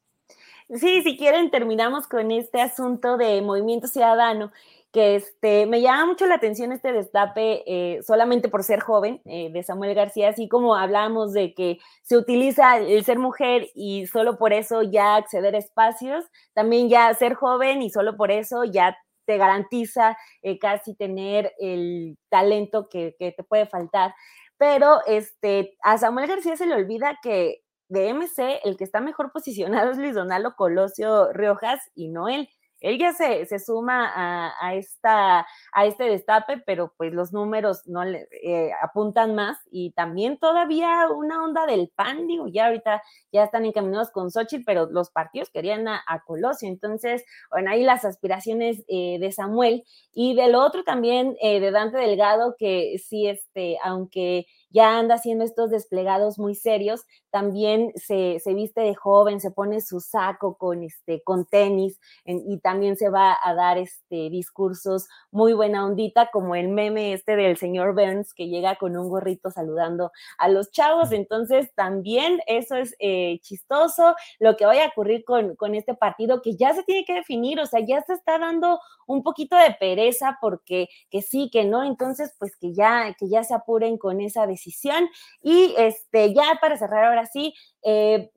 [0.74, 4.52] Sí, si quieren, terminamos con este asunto de movimiento ciudadano
[4.92, 9.50] que este, me llama mucho la atención este destape eh, solamente por ser joven eh,
[9.50, 14.36] de Samuel García, así como hablamos de que se utiliza el ser mujer y solo
[14.36, 18.96] por eso ya acceder a espacios, también ya ser joven y solo por eso ya
[19.24, 24.14] te garantiza eh, casi tener el talento que, que, te puede faltar.
[24.58, 29.32] Pero este, a Samuel García se le olvida que de MC el que está mejor
[29.32, 32.48] posicionado es Luis Donaldo Colosio Riojas y no él
[32.82, 34.12] él ya se, suma
[34.60, 39.92] a, esta, a este destape, pero pues los números no le eh, apuntan más y
[39.92, 44.86] también todavía una onda del PAN, digo, ya ahorita ya están encaminados con Xochitl, pero
[44.90, 50.54] los partidos querían a, Colosio, entonces, bueno, ahí las aspiraciones eh, de Samuel y del
[50.54, 56.38] otro también eh, de Dante Delgado, que sí, este, aunque ya anda haciendo estos desplegados
[56.38, 61.98] muy serios, también se, viste de joven, se pone su saco con, este, con tenis
[62.24, 67.36] y también se va a dar este, discursos muy buena ondita, como el meme este
[67.36, 71.12] del señor Burns que llega con un gorrito saludando a los chavos.
[71.12, 76.42] Entonces, también eso es eh, chistoso, lo que vaya a ocurrir con, con este partido
[76.42, 79.74] que ya se tiene que definir, o sea, ya se está dando un poquito de
[79.78, 84.20] pereza porque que sí, que no, entonces, pues que ya, que ya se apuren con
[84.20, 85.08] esa decisión decisión.
[85.42, 87.54] Y este, ya para cerrar ahora sí,
[87.84, 88.30] eh,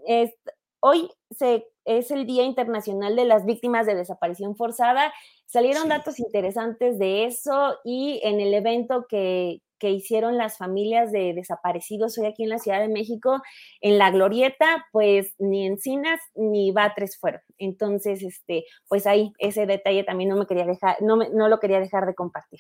[0.80, 5.14] hoy se, es el Día Internacional de las Víctimas de Desaparición Forzada.
[5.46, 11.34] Salieron datos interesantes de eso y en el evento que, que hicieron las familias de
[11.34, 13.42] desaparecidos hoy aquí en la Ciudad de México,
[13.82, 17.42] en la Glorieta, pues ni Encinas ni Batres fueron.
[17.58, 21.60] Entonces, este, pues ahí ese detalle también no me quería dejar, no, me, no lo
[21.60, 22.60] quería dejar de compartir.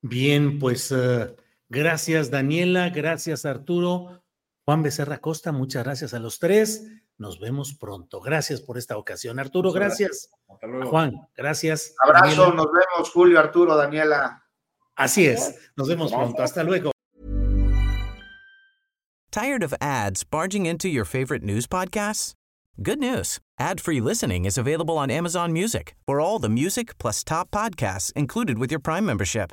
[0.00, 1.36] Bien, pues uh,
[1.72, 2.90] Gracias, Daniela.
[2.90, 4.22] Gracias, Arturo.
[4.66, 6.86] Juan Becerra Costa, muchas gracias a los tres.
[7.16, 8.20] Nos vemos pronto.
[8.20, 9.38] Gracias por esta ocasión.
[9.38, 10.28] Arturo, gracias.
[10.90, 11.94] Juan, gracias.
[12.04, 14.44] Abrazo, nos vemos, Julio, Arturo, Daniela.
[14.96, 15.56] Así es.
[15.74, 16.42] Nos vemos pronto.
[16.42, 16.90] Hasta luego.
[19.30, 22.34] Tired of ads barging into your favorite news podcasts?
[22.82, 23.38] Good news.
[23.58, 25.94] Ad-free listening is available on Amazon Music.
[26.06, 29.52] For all the music plus top podcasts included with your Prime membership.